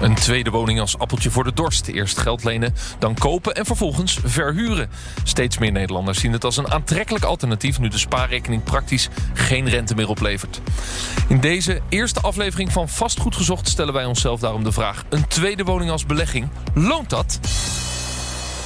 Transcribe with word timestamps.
Een 0.00 0.14
tweede 0.14 0.50
woning 0.50 0.80
als 0.80 0.98
appeltje 0.98 1.30
voor 1.30 1.44
de 1.44 1.52
dorst. 1.52 1.86
Eerst 1.86 2.18
geld 2.18 2.44
lenen, 2.44 2.74
dan 2.98 3.14
kopen 3.14 3.54
en 3.54 3.66
vervolgens 3.66 4.18
verhuren. 4.24 4.90
Steeds 5.24 5.58
meer 5.58 5.72
Nederlanders 5.72 6.20
zien 6.20 6.32
het 6.32 6.44
als 6.44 6.56
een 6.56 6.72
aantrekkelijk 6.72 7.24
alternatief... 7.24 7.78
nu 7.78 7.88
de 7.88 7.98
spaarrekening 7.98 8.62
praktisch 8.62 9.08
geen 9.34 9.68
rente 9.68 9.94
meer 9.94 10.08
oplevert. 10.08 10.60
In 11.28 11.40
deze 11.40 11.80
eerste 11.88 12.20
aflevering 12.20 12.72
van 12.72 12.88
Vastgoed 12.88 13.36
Gezocht... 13.36 13.68
stellen 13.68 13.94
wij 13.94 14.04
onszelf 14.04 14.40
daarom 14.40 14.64
de 14.64 14.72
vraag... 14.72 15.04
een 15.08 15.28
tweede 15.28 15.64
woning 15.64 15.90
als 15.90 16.06
belegging, 16.06 16.48
loont 16.74 17.10
dat? 17.10 17.40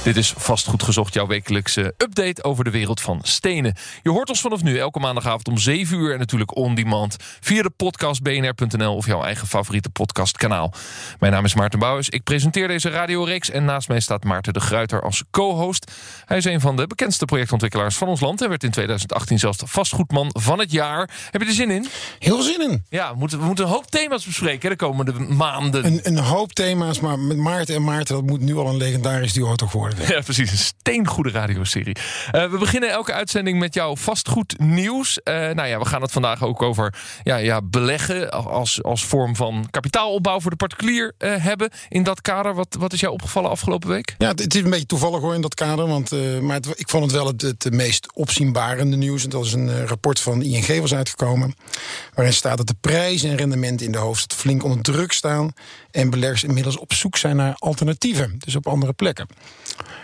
Dit 0.03 0.17
is 0.17 0.33
vastgoed 0.37 0.83
gezocht, 0.83 1.13
jouw 1.13 1.27
wekelijkse 1.27 1.93
update 1.97 2.43
over 2.43 2.63
de 2.63 2.69
wereld 2.69 3.01
van 3.01 3.19
stenen. 3.23 3.75
Je 4.03 4.09
hoort 4.09 4.29
ons 4.29 4.41
vanaf 4.41 4.63
nu 4.63 4.77
elke 4.77 4.99
maandagavond 4.99 5.47
om 5.47 5.57
7 5.57 5.97
uur 5.97 6.13
en 6.13 6.19
natuurlijk 6.19 6.55
on 6.57 6.75
demand 6.75 7.15
via 7.19 7.61
de 7.61 7.69
podcast 7.69 8.21
bnr.nl 8.21 8.95
of 8.95 9.05
jouw 9.05 9.23
eigen 9.23 9.47
favoriete 9.47 9.89
podcastkanaal. 9.89 10.73
Mijn 11.19 11.31
naam 11.31 11.45
is 11.45 11.55
Maarten 11.55 11.79
Bouwers. 11.79 12.09
Ik 12.09 12.23
presenteer 12.23 12.67
deze 12.67 12.89
radioreeks 12.89 13.49
en 13.49 13.65
naast 13.65 13.87
mij 13.87 13.99
staat 13.99 14.23
Maarten 14.23 14.53
de 14.53 14.59
Gruiter 14.59 15.01
als 15.01 15.23
co-host. 15.31 15.91
Hij 16.25 16.37
is 16.37 16.45
een 16.45 16.61
van 16.61 16.75
de 16.75 16.87
bekendste 16.87 17.25
projectontwikkelaars 17.25 17.95
van 17.95 18.07
ons 18.07 18.19
land 18.19 18.41
en 18.41 18.49
werd 18.49 18.63
in 18.63 18.71
2018 18.71 19.39
zelfs 19.39 19.57
de 19.57 19.67
vastgoedman 19.67 20.29
van 20.33 20.59
het 20.59 20.71
jaar. 20.71 21.09
Heb 21.31 21.41
je 21.41 21.47
er 21.47 21.53
zin 21.53 21.71
in? 21.71 21.87
Heel 22.19 22.41
zin 22.41 22.61
in. 22.61 22.85
Ja, 22.89 23.11
we 23.11 23.17
moeten, 23.17 23.39
we 23.39 23.45
moeten 23.45 23.65
een 23.65 23.71
hoop 23.71 23.91
thema's 23.91 24.25
bespreken 24.25 24.69
de 24.69 24.75
komende 24.75 25.13
maanden. 25.19 25.85
Een, 25.85 25.99
een 26.03 26.17
hoop 26.17 26.53
thema's, 26.53 26.99
maar 26.99 27.19
met 27.19 27.37
Maarten 27.37 27.75
en 27.75 27.83
Maarten, 27.83 28.15
dat 28.15 28.25
moet 28.25 28.41
nu 28.41 28.57
al 28.57 28.67
een 28.67 28.77
legendarisch 28.77 29.33
duo 29.33 29.55
toch 29.55 29.71
worden. 29.71 29.88
Ja, 30.07 30.21
precies. 30.21 30.51
Een 30.51 30.57
steengoede 30.57 31.29
radioserie. 31.29 31.95
Uh, 32.31 32.51
we 32.51 32.57
beginnen 32.57 32.89
elke 32.89 33.13
uitzending 33.13 33.59
met 33.59 33.73
jouw 33.73 33.95
vastgoed 33.95 34.59
nieuws. 34.59 35.19
Uh, 35.23 35.33
nou 35.33 35.67
ja, 35.67 35.79
we 35.79 35.85
gaan 35.85 36.01
het 36.01 36.11
vandaag 36.11 36.43
ook 36.43 36.61
over 36.61 36.93
ja, 37.23 37.35
ja, 37.35 37.61
beleggen 37.61 38.31
als, 38.31 38.83
als 38.83 39.05
vorm 39.05 39.35
van 39.35 39.67
kapitaalopbouw 39.71 40.39
voor 40.39 40.51
de 40.51 40.57
particulier 40.57 41.13
uh, 41.17 41.35
hebben. 41.35 41.69
In 41.89 42.03
dat 42.03 42.21
kader, 42.21 42.53
wat, 42.53 42.75
wat 42.79 42.93
is 42.93 42.99
jou 42.99 43.13
opgevallen 43.13 43.49
afgelopen 43.49 43.89
week? 43.89 44.15
Ja, 44.17 44.27
het, 44.27 44.39
het 44.39 44.55
is 44.55 44.61
een 44.61 44.69
beetje 44.69 44.85
toevallig 44.85 45.21
hoor 45.21 45.35
in 45.35 45.41
dat 45.41 45.55
kader. 45.55 45.87
Want, 45.87 46.11
maar 46.41 46.55
het, 46.55 46.67
ik 46.75 46.89
vond 46.89 47.03
het 47.03 47.13
wel 47.13 47.27
het, 47.27 47.41
het 47.41 47.73
meest 47.73 48.13
opzienbarende 48.13 48.95
nieuws. 48.95 49.23
En 49.23 49.29
dat 49.29 49.45
is 49.45 49.53
een 49.53 49.87
rapport 49.87 50.19
van 50.19 50.41
ING 50.41 50.79
was 50.79 50.93
uitgekomen. 50.93 51.55
Waarin 52.13 52.33
staat 52.33 52.57
dat 52.57 52.67
de 52.67 52.75
prijzen 52.81 53.29
en 53.29 53.37
rendementen 53.37 53.85
in 53.85 53.91
de 53.91 53.97
hoofdstad 53.97 54.37
flink 54.37 54.63
onder 54.63 54.81
druk 54.81 55.11
staan. 55.11 55.53
En 55.91 56.09
beleggers 56.09 56.43
inmiddels 56.43 56.77
op 56.77 56.93
zoek 56.93 57.17
zijn 57.17 57.35
naar 57.35 57.55
alternatieven. 57.55 58.35
Dus 58.37 58.55
op 58.55 58.67
andere 58.67 58.93
plekken. 58.93 59.27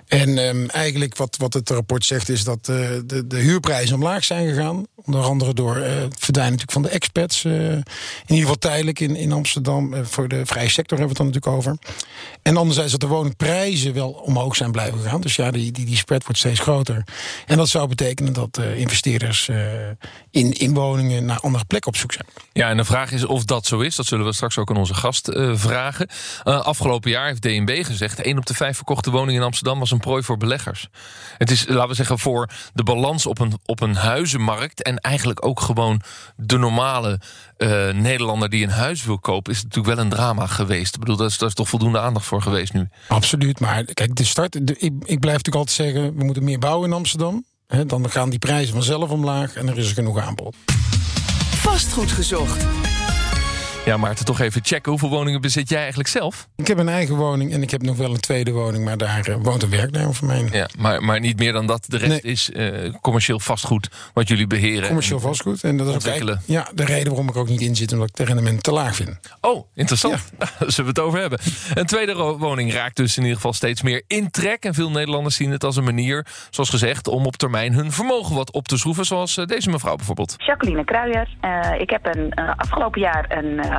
En 0.07 0.37
um, 0.37 0.69
eigenlijk 0.69 1.17
wat, 1.17 1.37
wat 1.37 1.53
het 1.53 1.69
rapport 1.69 2.05
zegt 2.05 2.29
is 2.29 2.43
dat 2.43 2.57
uh, 2.57 2.75
de, 3.05 3.27
de 3.27 3.37
huurprijzen 3.37 3.95
omlaag 3.95 4.23
zijn 4.23 4.47
gegaan. 4.47 4.85
Onder 4.95 5.21
andere 5.21 5.53
door 5.53 5.77
uh, 5.77 5.83
het 5.83 6.19
verdwijnen 6.19 6.57
natuurlijk 6.57 6.71
van 6.71 6.81
de 6.81 6.89
expats. 6.89 7.43
Uh, 7.43 7.53
in 7.71 7.83
ieder 8.27 8.41
geval 8.41 8.55
tijdelijk 8.55 8.99
in, 8.99 9.15
in 9.15 9.31
Amsterdam. 9.31 10.05
voor 10.05 10.27
de 10.27 10.45
vrije 10.45 10.69
sector 10.69 10.97
hebben 10.97 11.17
we 11.17 11.23
het 11.23 11.33
dan 11.33 11.41
natuurlijk 11.41 11.69
over. 11.69 11.93
En 12.41 12.57
anderzijds 12.57 12.91
dat 12.91 12.99
de 12.99 13.07
woningprijzen 13.07 13.93
wel 13.93 14.09
omhoog 14.09 14.55
zijn 14.55 14.71
blijven 14.71 14.99
gaan. 14.99 15.21
Dus 15.21 15.35
ja, 15.35 15.51
die, 15.51 15.71
die, 15.71 15.85
die 15.85 15.97
spread 15.97 16.23
wordt 16.23 16.39
steeds 16.39 16.59
groter. 16.59 17.03
En 17.45 17.57
dat 17.57 17.69
zou 17.69 17.87
betekenen 17.87 18.33
dat 18.33 18.59
investeerders 18.75 19.49
in, 20.31 20.51
in 20.51 20.73
woningen 20.73 21.25
naar 21.25 21.39
andere 21.39 21.65
plekken 21.65 21.91
op 21.91 21.97
zoek 21.97 22.11
zijn. 22.11 22.27
Ja, 22.53 22.69
en 22.69 22.77
de 22.77 22.85
vraag 22.85 23.11
is 23.11 23.25
of 23.25 23.45
dat 23.45 23.65
zo 23.65 23.79
is. 23.79 23.95
Dat 23.95 24.05
zullen 24.05 24.25
we 24.25 24.33
straks 24.33 24.57
ook 24.57 24.69
aan 24.69 24.77
onze 24.77 24.93
gast 24.93 25.29
vragen. 25.53 26.09
afgelopen 26.43 27.11
jaar 27.11 27.27
heeft 27.27 27.41
DNB 27.41 27.85
gezegd... 27.85 28.21
1 28.21 28.37
op 28.37 28.45
de 28.45 28.53
5 28.53 28.75
verkochte 28.75 29.11
woningen 29.11 29.41
in 29.41 29.45
Amsterdam 29.45 29.64
was 29.73 29.91
een 29.91 29.99
prooi 29.99 30.23
voor 30.23 30.37
beleggers. 30.37 30.87
Het 31.37 31.51
is, 31.51 31.67
laten 31.67 31.89
we 31.89 31.95
zeggen, 31.95 32.19
voor 32.19 32.49
de 32.73 32.83
balans 32.83 33.25
op 33.25 33.39
een, 33.39 33.53
op 33.65 33.81
een 33.81 33.95
huizenmarkt... 33.95 34.83
en 34.83 34.97
eigenlijk 34.97 35.45
ook 35.45 35.59
gewoon 35.59 36.01
de 36.35 36.57
normale 36.57 37.19
uh, 37.57 37.89
Nederlander 37.93 38.49
die 38.49 38.63
een 38.63 38.69
huis 38.69 39.03
wil 39.03 39.19
kopen... 39.19 39.51
is 39.51 39.57
het 39.57 39.67
natuurlijk 39.67 39.95
wel 39.95 40.05
een 40.05 40.11
drama 40.11 40.47
geweest. 40.47 40.93
Ik 40.93 40.99
bedoel, 40.99 41.15
daar 41.15 41.27
is, 41.27 41.37
daar 41.37 41.49
is 41.49 41.55
toch 41.55 41.69
voldoende 41.69 41.99
aandacht 41.99 42.25
voor 42.25 42.41
geweest 42.41 42.73
nu? 42.73 42.89
Absoluut, 43.07 43.59
maar 43.59 43.83
kijk, 43.83 44.15
de 44.15 44.23
start... 44.23 44.67
De, 44.67 44.73
ik, 44.77 44.93
ik 45.05 45.19
blijf 45.19 45.37
natuurlijk 45.37 45.55
altijd 45.55 45.75
zeggen, 45.75 46.15
we 46.15 46.23
moeten 46.23 46.43
meer 46.43 46.59
bouwen 46.59 46.89
in 46.89 46.95
Amsterdam. 46.95 47.45
He, 47.67 47.85
dan 47.85 48.09
gaan 48.09 48.29
die 48.29 48.39
prijzen 48.39 48.73
vanzelf 48.73 49.09
omlaag 49.09 49.55
en 49.55 49.67
er 49.67 49.77
is 49.77 49.87
er 49.87 49.93
genoeg 49.93 50.19
aanbod. 50.19 50.55
Vastgoed 51.55 52.11
gezocht. 52.11 52.65
Ja, 53.85 53.97
Maarten, 53.97 54.25
toch 54.25 54.39
even 54.39 54.61
checken. 54.63 54.91
Hoeveel 54.91 55.09
woningen 55.09 55.41
bezit 55.41 55.69
jij 55.69 55.79
eigenlijk 55.79 56.09
zelf? 56.09 56.47
Ik 56.55 56.67
heb 56.67 56.77
een 56.77 56.89
eigen 56.89 57.15
woning 57.15 57.53
en 57.53 57.61
ik 57.61 57.71
heb 57.71 57.81
nog 57.81 57.97
wel 57.97 58.09
een 58.09 58.19
tweede 58.19 58.51
woning, 58.51 58.83
maar 58.83 58.97
daar 58.97 59.29
uh, 59.29 59.35
woont 59.41 59.63
een 59.63 59.69
werknemer 59.69 60.13
van 60.13 60.27
mij. 60.27 60.47
Ja, 60.51 60.69
maar, 60.77 61.03
maar 61.03 61.19
niet 61.19 61.39
meer 61.39 61.53
dan 61.53 61.67
dat. 61.67 61.85
De 61.87 61.97
rest 61.97 62.23
nee. 62.23 62.31
is 62.31 62.49
uh, 62.49 62.93
commercieel 63.01 63.39
vastgoed 63.39 63.89
wat 64.13 64.27
jullie 64.27 64.47
beheren. 64.47 64.87
Commercieel 64.87 65.19
vastgoed. 65.19 65.63
En 65.63 65.77
dat 65.77 65.87
is 65.87 66.21
ook 66.21 66.37
ja, 66.45 66.67
de 66.73 66.85
reden 66.85 67.07
waarom 67.07 67.29
ik 67.29 67.35
ook 67.35 67.49
niet 67.49 67.61
in 67.61 67.75
zit, 67.75 67.93
omdat 67.93 68.09
ik 68.09 68.15
de 68.15 68.23
rendement 68.23 68.63
te 68.63 68.71
laag 68.71 68.95
vind. 68.95 69.19
Oh, 69.41 69.67
interessant. 69.73 70.13
Ja. 70.13 70.45
Daar 70.59 70.71
zullen 70.71 70.93
we 70.93 70.99
het 71.01 71.07
over 71.09 71.19
hebben. 71.19 71.39
Een 71.73 71.85
tweede 71.85 72.15
woning 72.15 72.73
raakt 72.73 72.95
dus 72.95 73.15
in 73.15 73.21
ieder 73.21 73.35
geval 73.35 73.53
steeds 73.53 73.81
meer 73.81 74.03
in 74.07 74.31
trek. 74.31 74.63
En 74.63 74.73
veel 74.73 74.91
Nederlanders 74.91 75.35
zien 75.35 75.51
het 75.51 75.63
als 75.63 75.75
een 75.75 75.83
manier, 75.83 76.25
zoals 76.49 76.69
gezegd, 76.69 77.07
om 77.07 77.25
op 77.25 77.35
termijn 77.35 77.73
hun 77.73 77.91
vermogen 77.91 78.35
wat 78.35 78.51
op 78.51 78.67
te 78.67 78.77
schroeven. 78.77 79.05
Zoals 79.05 79.37
uh, 79.37 79.45
deze 79.45 79.69
mevrouw 79.69 79.95
bijvoorbeeld. 79.95 80.35
Jacqueline 80.37 80.83
Kruijer. 80.83 81.37
ik 81.79 81.89
heb 81.89 82.15
een, 82.15 82.33
afgelopen 82.33 83.01
jaar 83.01 83.37
een 83.37 83.73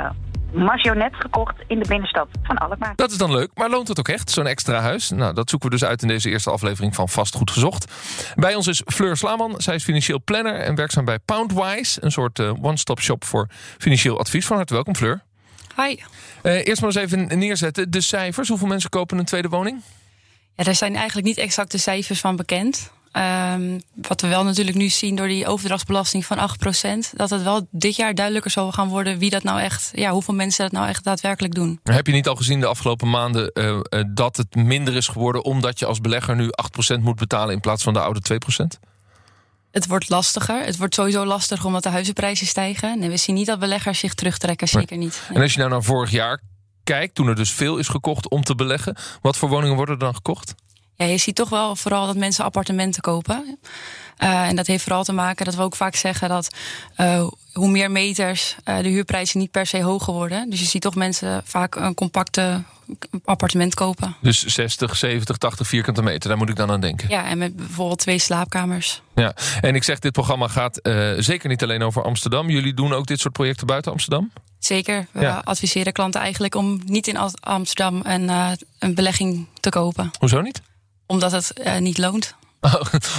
marionet 0.52 1.14
gekocht 1.14 1.54
in 1.66 1.78
de 1.78 1.88
binnenstad 1.88 2.28
van 2.42 2.58
Alkmaar. 2.58 2.92
Dat 2.96 3.10
is 3.10 3.16
dan 3.16 3.32
leuk, 3.32 3.50
maar 3.54 3.70
loont 3.70 3.88
het 3.88 3.98
ook 3.98 4.08
echt, 4.08 4.30
zo'n 4.30 4.46
extra 4.46 4.80
huis? 4.80 5.10
Nou, 5.10 5.34
dat 5.34 5.50
zoeken 5.50 5.70
we 5.70 5.76
dus 5.78 5.88
uit 5.88 6.02
in 6.02 6.08
deze 6.08 6.30
eerste 6.30 6.50
aflevering 6.50 6.94
van 6.94 7.08
Vastgoed 7.08 7.50
Gezocht. 7.50 7.92
Bij 8.34 8.54
ons 8.54 8.66
is 8.66 8.82
Fleur 8.86 9.16
Slaman. 9.16 9.54
Zij 9.56 9.74
is 9.74 9.84
financieel 9.84 10.20
planner 10.24 10.54
en 10.54 10.74
werkzaam 10.74 11.04
bij 11.04 11.18
Poundwise... 11.18 12.04
een 12.04 12.12
soort 12.12 12.38
uh, 12.38 12.52
one-stop 12.62 13.00
shop 13.00 13.24
voor 13.24 13.48
financieel 13.78 14.18
advies. 14.18 14.46
Van 14.46 14.56
harte 14.56 14.74
welkom, 14.74 14.94
Fleur. 14.94 15.22
Hi. 15.76 15.96
Uh, 16.42 16.66
eerst 16.66 16.80
maar 16.80 16.90
eens 16.90 17.12
even 17.12 17.38
neerzetten. 17.38 17.90
De 17.90 18.00
cijfers, 18.00 18.48
hoeveel 18.48 18.66
mensen 18.66 18.90
kopen 18.90 19.18
een 19.18 19.24
tweede 19.24 19.48
woning? 19.48 19.82
Ja, 20.54 20.64
daar 20.64 20.74
zijn 20.74 20.94
eigenlijk 20.94 21.26
niet 21.26 21.38
exacte 21.38 21.78
cijfers 21.78 22.20
van 22.20 22.36
bekend. 22.36 22.92
Um, 23.16 23.82
wat 23.94 24.20
we 24.20 24.28
wel 24.28 24.44
natuurlijk 24.44 24.76
nu 24.76 24.88
zien 24.88 25.16
door 25.16 25.28
die 25.28 25.46
overdrachtsbelasting 25.46 26.26
van 26.26 26.38
8%, 26.38 27.10
dat 27.12 27.30
het 27.30 27.42
wel 27.42 27.66
dit 27.70 27.96
jaar 27.96 28.14
duidelijker 28.14 28.50
zal 28.50 28.72
gaan 28.72 28.88
worden 28.88 29.18
wie 29.18 29.30
dat 29.30 29.42
nou 29.42 29.60
echt, 29.60 29.90
ja, 29.94 30.10
hoeveel 30.10 30.34
mensen 30.34 30.64
dat 30.64 30.72
nou 30.72 30.88
echt 30.88 31.04
daadwerkelijk 31.04 31.54
doen. 31.54 31.80
Heb 31.82 32.06
je 32.06 32.12
niet 32.12 32.28
al 32.28 32.34
gezien 32.34 32.60
de 32.60 32.66
afgelopen 32.66 33.10
maanden 33.10 33.50
uh, 33.54 33.64
uh, 33.64 34.04
dat 34.14 34.36
het 34.36 34.54
minder 34.54 34.96
is 34.96 35.08
geworden 35.08 35.44
omdat 35.44 35.78
je 35.78 35.86
als 35.86 36.00
belegger 36.00 36.36
nu 36.36 36.50
8% 36.98 37.00
moet 37.00 37.16
betalen 37.16 37.54
in 37.54 37.60
plaats 37.60 37.82
van 37.82 37.92
de 37.92 38.00
oude 38.00 38.20
2%? 38.20 38.80
Het 39.70 39.86
wordt 39.86 40.08
lastiger. 40.08 40.64
Het 40.64 40.76
wordt 40.76 40.94
sowieso 40.94 41.24
lastiger 41.24 41.66
omdat 41.66 41.82
de 41.82 41.88
huizenprijzen 41.88 42.46
stijgen. 42.46 42.98
Nee, 42.98 43.08
we 43.08 43.16
zien 43.16 43.34
niet 43.34 43.46
dat 43.46 43.58
beleggers 43.58 43.98
zich 43.98 44.14
terugtrekken, 44.14 44.68
zeker 44.68 44.96
niet. 44.96 45.22
Nee. 45.28 45.36
En 45.36 45.42
als 45.42 45.52
je 45.52 45.58
nou 45.58 45.70
naar 45.70 45.82
vorig 45.82 46.10
jaar 46.10 46.40
kijkt, 46.84 47.14
toen 47.14 47.28
er 47.28 47.34
dus 47.34 47.50
veel 47.50 47.76
is 47.76 47.88
gekocht 47.88 48.28
om 48.28 48.42
te 48.42 48.54
beleggen, 48.54 48.96
wat 49.20 49.36
voor 49.36 49.48
woningen 49.48 49.76
worden 49.76 49.94
er 49.94 50.00
dan 50.00 50.14
gekocht? 50.14 50.54
Ja, 50.96 51.06
je 51.06 51.18
ziet 51.18 51.34
toch 51.34 51.48
wel 51.48 51.76
vooral 51.76 52.06
dat 52.06 52.16
mensen 52.16 52.44
appartementen 52.44 53.02
kopen. 53.02 53.58
Uh, 54.22 54.48
en 54.48 54.56
dat 54.56 54.66
heeft 54.66 54.82
vooral 54.82 55.04
te 55.04 55.12
maken 55.12 55.44
dat 55.44 55.54
we 55.54 55.62
ook 55.62 55.76
vaak 55.76 55.94
zeggen 55.94 56.28
dat 56.28 56.54
uh, 57.00 57.26
hoe 57.52 57.68
meer 57.68 57.90
meters 57.90 58.56
uh, 58.64 58.78
de 58.78 58.88
huurprijzen 58.88 59.40
niet 59.40 59.50
per 59.50 59.66
se 59.66 59.82
hoger 59.82 60.12
worden. 60.12 60.50
Dus 60.50 60.60
je 60.60 60.66
ziet 60.66 60.82
toch 60.82 60.94
mensen 60.94 61.42
vaak 61.44 61.74
een 61.74 61.94
compacte 61.94 62.62
appartement 63.24 63.74
kopen. 63.74 64.16
Dus 64.20 64.44
60, 64.44 64.96
70, 64.96 65.36
80 65.36 65.66
vierkante 65.66 66.02
meter, 66.02 66.28
daar 66.28 66.38
moet 66.38 66.48
ik 66.48 66.56
dan 66.56 66.70
aan 66.70 66.80
denken. 66.80 67.08
Ja, 67.08 67.26
en 67.26 67.38
met 67.38 67.56
bijvoorbeeld 67.56 67.98
twee 67.98 68.18
slaapkamers. 68.18 69.02
Ja, 69.14 69.34
en 69.60 69.74
ik 69.74 69.84
zeg, 69.84 69.98
dit 69.98 70.12
programma 70.12 70.48
gaat 70.48 70.80
zeker 71.18 71.48
niet 71.48 71.62
alleen 71.62 71.82
over 71.82 72.02
Amsterdam. 72.02 72.50
Jullie 72.50 72.74
doen 72.74 72.92
ook 72.92 73.06
dit 73.06 73.20
soort 73.20 73.34
projecten 73.34 73.66
buiten 73.66 73.92
Amsterdam? 73.92 74.32
Zeker. 74.58 75.06
We 75.12 75.20
ja. 75.20 75.40
adviseren 75.44 75.92
klanten 75.92 76.20
eigenlijk 76.20 76.54
om 76.54 76.80
niet 76.84 77.06
in 77.06 77.16
Amsterdam 77.40 78.00
een, 78.04 78.30
een 78.78 78.94
belegging 78.94 79.46
te 79.60 79.68
kopen. 79.68 80.10
Hoezo 80.18 80.40
niet? 80.40 80.62
Omdat 81.06 81.32
het 81.32 81.52
uh, 81.64 81.78
niet 81.78 81.98
loont. 81.98 82.34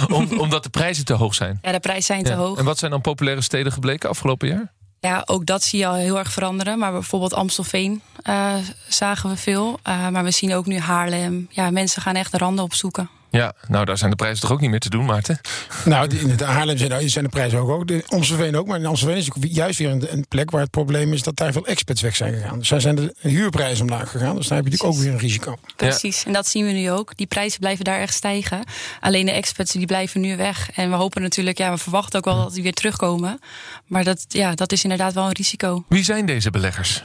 Om, 0.08 0.38
omdat 0.38 0.62
de 0.62 0.68
prijzen 0.68 1.04
te 1.04 1.12
hoog 1.12 1.34
zijn? 1.34 1.58
Ja, 1.62 1.72
de 1.72 1.80
prijzen 1.80 2.04
zijn 2.04 2.22
te 2.22 2.32
hoog. 2.32 2.58
En 2.58 2.64
wat 2.64 2.78
zijn 2.78 2.90
dan 2.90 3.00
populaire 3.00 3.42
steden 3.42 3.72
gebleken 3.72 4.08
afgelopen 4.08 4.48
jaar? 4.48 4.72
Ja, 5.00 5.22
ook 5.26 5.46
dat 5.46 5.62
zie 5.62 5.78
je 5.78 5.86
al 5.86 5.94
heel 5.94 6.18
erg 6.18 6.32
veranderen. 6.32 6.78
Maar 6.78 6.92
bijvoorbeeld 6.92 7.34
Amstelveen 7.34 8.02
uh, 8.28 8.54
zagen 8.88 9.30
we 9.30 9.36
veel. 9.36 9.78
Uh, 9.88 10.08
maar 10.08 10.24
we 10.24 10.30
zien 10.30 10.54
ook 10.54 10.66
nu 10.66 10.78
Haarlem. 10.78 11.46
Ja, 11.50 11.70
mensen 11.70 12.02
gaan 12.02 12.14
echt 12.14 12.32
de 12.32 12.38
randen 12.38 12.64
opzoeken. 12.64 13.10
Ja, 13.30 13.54
nou 13.68 13.84
daar 13.84 13.98
zijn 13.98 14.10
de 14.10 14.16
prijzen 14.16 14.40
toch 14.40 14.52
ook 14.52 14.60
niet 14.60 14.70
meer 14.70 14.80
te 14.80 14.90
doen, 14.90 15.04
Maarten? 15.04 15.40
Nou, 15.84 16.16
in 16.16 16.30
het 16.30 16.42
Haarlem 16.42 16.76
zijn, 16.76 17.10
zijn 17.10 17.24
de 17.24 17.30
prijzen 17.30 17.58
ook. 17.58 17.68
ook. 17.68 17.86
De 17.88 18.04
Amstelveen 18.08 18.56
ook. 18.56 18.66
Maar 18.66 18.78
in 18.78 18.86
Amstelveen 18.86 19.16
is 19.16 19.28
juist 19.40 19.78
weer 19.78 19.90
een, 19.90 20.12
een, 20.12 20.28
plek 20.28 20.50
waar 20.50 20.60
het 20.60 20.70
probleem 20.70 21.12
is 21.12 21.22
dat 21.22 21.36
daar 21.36 21.52
veel 21.52 21.66
expats 21.66 22.02
weg 22.02 22.16
zijn 22.16 22.34
gegaan. 22.34 22.58
Dus 22.58 22.68
daar 22.68 22.80
zijn 22.80 22.94
de 22.94 23.14
huurprijzen 23.20 23.80
omlaag 23.80 24.10
gegaan. 24.10 24.36
Dus 24.36 24.46
daar 24.46 24.56
heb 24.56 24.66
je 24.66 24.72
natuurlijk 24.72 24.98
ook 24.98 25.04
weer 25.04 25.12
een 25.12 25.18
risico. 25.18 25.56
Precies, 25.76 26.24
en 26.24 26.32
dat 26.32 26.48
zien 26.48 26.66
we 26.66 26.72
nu 26.72 26.90
ook. 26.90 27.16
Die 27.16 27.26
prijzen 27.26 27.60
blijven 27.60 27.84
daar 27.84 28.00
echt 28.00 28.14
stijgen. 28.14 28.64
Alleen 29.00 29.26
de 29.26 29.32
expats 29.32 29.72
die 29.72 29.86
blijven 29.86 30.20
nu 30.20 30.36
weg. 30.36 30.70
En 30.74 30.90
we 30.90 30.96
hopen 30.96 31.22
natuurlijk, 31.22 31.58
ja, 31.58 31.70
we 31.70 31.78
verwachten 31.78 32.18
ook 32.18 32.24
wel 32.24 32.36
dat 32.36 32.54
die 32.54 32.62
weer 32.62 32.72
terugkomen. 32.72 33.40
Maar 33.86 34.04
dat, 34.04 34.24
ja, 34.28 34.54
dat 34.54 34.72
is 34.72 34.82
inderdaad 34.82 35.14
wel 35.14 35.24
een 35.24 35.32
risico. 35.32 35.84
Wie 35.88 36.04
zijn 36.04 36.26
deze 36.26 36.50
beleggers? 36.50 37.02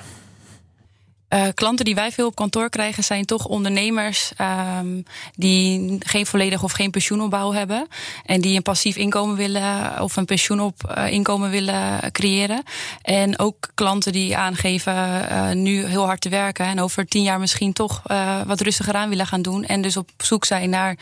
Uh, 1.33 1.47
klanten 1.53 1.85
die 1.85 1.95
wij 1.95 2.11
veel 2.11 2.27
op 2.27 2.35
kantoor 2.35 2.69
krijgen 2.69 3.03
zijn 3.03 3.25
toch 3.25 3.45
ondernemers 3.45 4.31
um, 4.79 5.05
die 5.35 5.95
geen 5.99 6.25
volledig 6.25 6.63
of 6.63 6.71
geen 6.71 6.91
pensioenopbouw 6.91 7.51
hebben. 7.51 7.87
En 8.25 8.41
die 8.41 8.55
een 8.55 8.61
passief 8.61 8.95
inkomen 8.95 9.35
willen 9.35 10.01
of 10.01 10.15
een 10.15 10.25
pensioenop 10.25 10.95
uh, 10.97 11.11
inkomen 11.11 11.49
willen 11.49 12.11
creëren. 12.11 12.63
En 13.01 13.39
ook 13.39 13.69
klanten 13.73 14.11
die 14.11 14.37
aangeven 14.37 14.93
uh, 14.93 15.51
nu 15.51 15.85
heel 15.85 16.05
hard 16.05 16.21
te 16.21 16.29
werken 16.29 16.65
en 16.65 16.79
over 16.79 17.07
tien 17.07 17.23
jaar 17.23 17.39
misschien 17.39 17.73
toch 17.73 18.01
wat 18.45 18.61
rustiger 18.61 18.93
aan 18.93 19.09
willen 19.09 19.27
gaan 19.27 19.41
doen. 19.41 19.65
En 19.65 19.81
dus 19.81 19.97
op 19.97 20.09
zoek 20.17 20.45
zijn 20.45 20.69
naar 20.69 20.97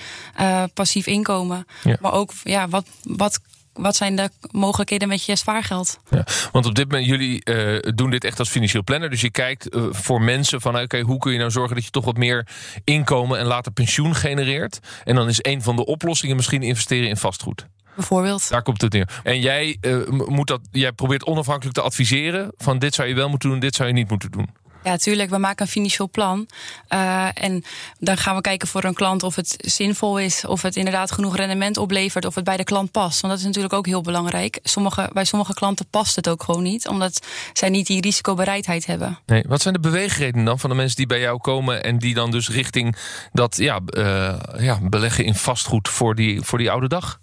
passief 0.73 1.07
inkomen. 1.07 1.67
Ja. 1.83 1.97
Maar 2.01 2.13
ook 2.13 2.31
ja, 2.43 2.67
wat, 2.67 2.85
wat 3.03 3.39
wat 3.73 3.95
zijn 3.95 4.15
de 4.15 4.29
mogelijkheden 4.51 5.07
met 5.07 5.25
je 5.25 5.35
spaargeld? 5.35 5.99
Ja, 6.09 6.25
want 6.51 6.65
op 6.65 6.75
dit 6.75 6.91
moment, 6.91 7.07
jullie 7.07 7.41
uh, 7.43 7.93
doen 7.95 8.09
dit 8.09 8.23
echt 8.23 8.39
als 8.39 8.49
financieel 8.49 8.83
planner. 8.83 9.09
Dus 9.09 9.21
je 9.21 9.31
kijkt 9.31 9.75
uh, 9.75 9.83
voor 9.89 10.21
mensen 10.21 10.61
van, 10.61 10.79
oké, 10.79 10.99
hoe 10.99 11.17
kun 11.17 11.31
je 11.31 11.37
nou 11.37 11.51
zorgen 11.51 11.75
dat 11.75 11.85
je 11.85 11.91
toch 11.91 12.05
wat 12.05 12.17
meer 12.17 12.47
inkomen 12.83 13.39
en 13.39 13.45
later 13.45 13.71
pensioen 13.71 14.15
genereert? 14.15 14.79
En 15.03 15.15
dan 15.15 15.27
is 15.27 15.39
een 15.41 15.61
van 15.61 15.75
de 15.75 15.85
oplossingen 15.85 16.35
misschien 16.35 16.63
investeren 16.63 17.09
in 17.09 17.17
vastgoed. 17.17 17.65
Bijvoorbeeld. 17.95 18.49
Daar 18.49 18.61
komt 18.61 18.81
het 18.81 18.93
neer. 18.93 19.19
En 19.23 19.39
jij, 19.39 19.77
uh, 19.81 20.07
moet 20.07 20.47
dat, 20.47 20.61
jij 20.71 20.91
probeert 20.91 21.25
onafhankelijk 21.25 21.75
te 21.75 21.81
adviseren 21.81 22.51
van 22.57 22.79
dit 22.79 22.93
zou 22.95 23.07
je 23.07 23.15
wel 23.15 23.29
moeten 23.29 23.49
doen, 23.49 23.59
dit 23.59 23.75
zou 23.75 23.87
je 23.87 23.93
niet 23.93 24.09
moeten 24.09 24.31
doen. 24.31 24.49
Ja, 24.83 24.97
tuurlijk. 24.97 25.29
We 25.29 25.37
maken 25.37 25.65
een 25.65 25.71
financieel 25.71 26.09
plan. 26.09 26.47
Uh, 26.89 27.27
en 27.33 27.63
dan 27.99 28.17
gaan 28.17 28.35
we 28.35 28.41
kijken 28.41 28.67
voor 28.67 28.83
een 28.83 28.93
klant 28.93 29.23
of 29.23 29.35
het 29.35 29.55
zinvol 29.57 30.19
is, 30.19 30.45
of 30.45 30.61
het 30.61 30.75
inderdaad 30.75 31.11
genoeg 31.11 31.35
rendement 31.35 31.77
oplevert, 31.77 32.25
of 32.25 32.35
het 32.35 32.43
bij 32.43 32.57
de 32.57 32.63
klant 32.63 32.91
past. 32.91 33.21
Want 33.21 33.33
dat 33.33 33.41
is 33.41 33.47
natuurlijk 33.47 33.73
ook 33.73 33.85
heel 33.85 34.01
belangrijk. 34.01 34.59
Sommige, 34.63 35.09
bij 35.13 35.25
sommige 35.25 35.53
klanten 35.53 35.87
past 35.89 36.15
het 36.15 36.29
ook 36.29 36.43
gewoon 36.43 36.63
niet, 36.63 36.87
omdat 36.87 37.25
zij 37.53 37.69
niet 37.69 37.87
die 37.87 38.01
risicobereidheid 38.01 38.85
hebben. 38.85 39.19
Nee, 39.25 39.43
wat 39.47 39.61
zijn 39.61 39.73
de 39.73 39.79
beweegredenen 39.79 40.45
dan 40.45 40.59
van 40.59 40.69
de 40.69 40.75
mensen 40.75 40.97
die 40.97 41.05
bij 41.07 41.19
jou 41.19 41.39
komen 41.39 41.83
en 41.83 41.99
die 41.99 42.13
dan 42.13 42.31
dus 42.31 42.49
richting 42.49 42.95
dat 43.33 43.57
ja, 43.57 43.79
uh, 43.87 44.35
ja, 44.57 44.79
beleggen 44.81 45.25
in 45.25 45.35
vastgoed 45.35 45.89
voor 45.89 46.15
die, 46.15 46.41
voor 46.41 46.57
die 46.57 46.71
oude 46.71 46.87
dag 46.87 47.19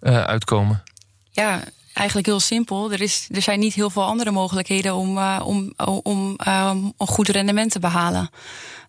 uh, 0.00 0.24
uitkomen? 0.24 0.82
Ja, 1.30 1.62
eigenlijk 1.98 2.26
heel 2.26 2.40
simpel. 2.40 2.92
Er, 2.92 3.00
is, 3.00 3.28
er 3.32 3.42
zijn 3.42 3.58
niet 3.58 3.74
heel 3.74 3.90
veel 3.90 4.04
andere 4.04 4.30
mogelijkheden 4.30 4.94
om, 4.94 5.16
uh, 5.16 5.40
om, 5.44 5.72
om 6.02 6.36
uh, 6.46 6.70
een 6.96 7.06
goed 7.06 7.28
rendement 7.28 7.70
te 7.70 7.78
behalen. 7.78 8.30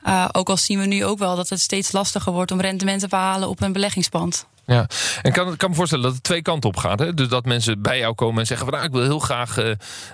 Uh, 0.08 0.26
ook 0.32 0.50
al 0.50 0.58
zien 0.58 0.80
we 0.80 0.86
nu 0.86 1.06
ook 1.06 1.20
wel 1.20 1.36
dat 1.36 1.50
het 1.50 1.60
steeds 1.60 1.92
lastiger 1.92 2.32
wordt 2.32 2.52
om 2.52 2.62
rendement 2.62 3.00
te 3.00 3.08
behalen 3.08 3.50
op 3.50 3.62
een 3.62 3.74
beleggingspand. 3.74 4.48
Ja, 4.66 4.88
en 5.22 5.32
kan, 5.32 5.58
kan 5.58 5.70
me 5.70 5.76
voorstellen 5.76 6.04
dat 6.04 6.14
het 6.14 6.24
twee 6.24 6.42
kanten 6.42 6.70
op 6.70 6.78
gaat. 6.78 7.00
Hè? 7.00 7.14
Dus 7.14 7.28
dat 7.28 7.46
mensen 7.46 7.82
bij 7.82 7.98
jou 7.98 8.14
komen 8.14 8.40
en 8.40 8.46
zeggen 8.46 8.68
van 8.68 8.76
nou, 8.76 8.88
ik 8.88 8.96
wil 8.96 9.04
heel 9.04 9.20
graag 9.20 9.58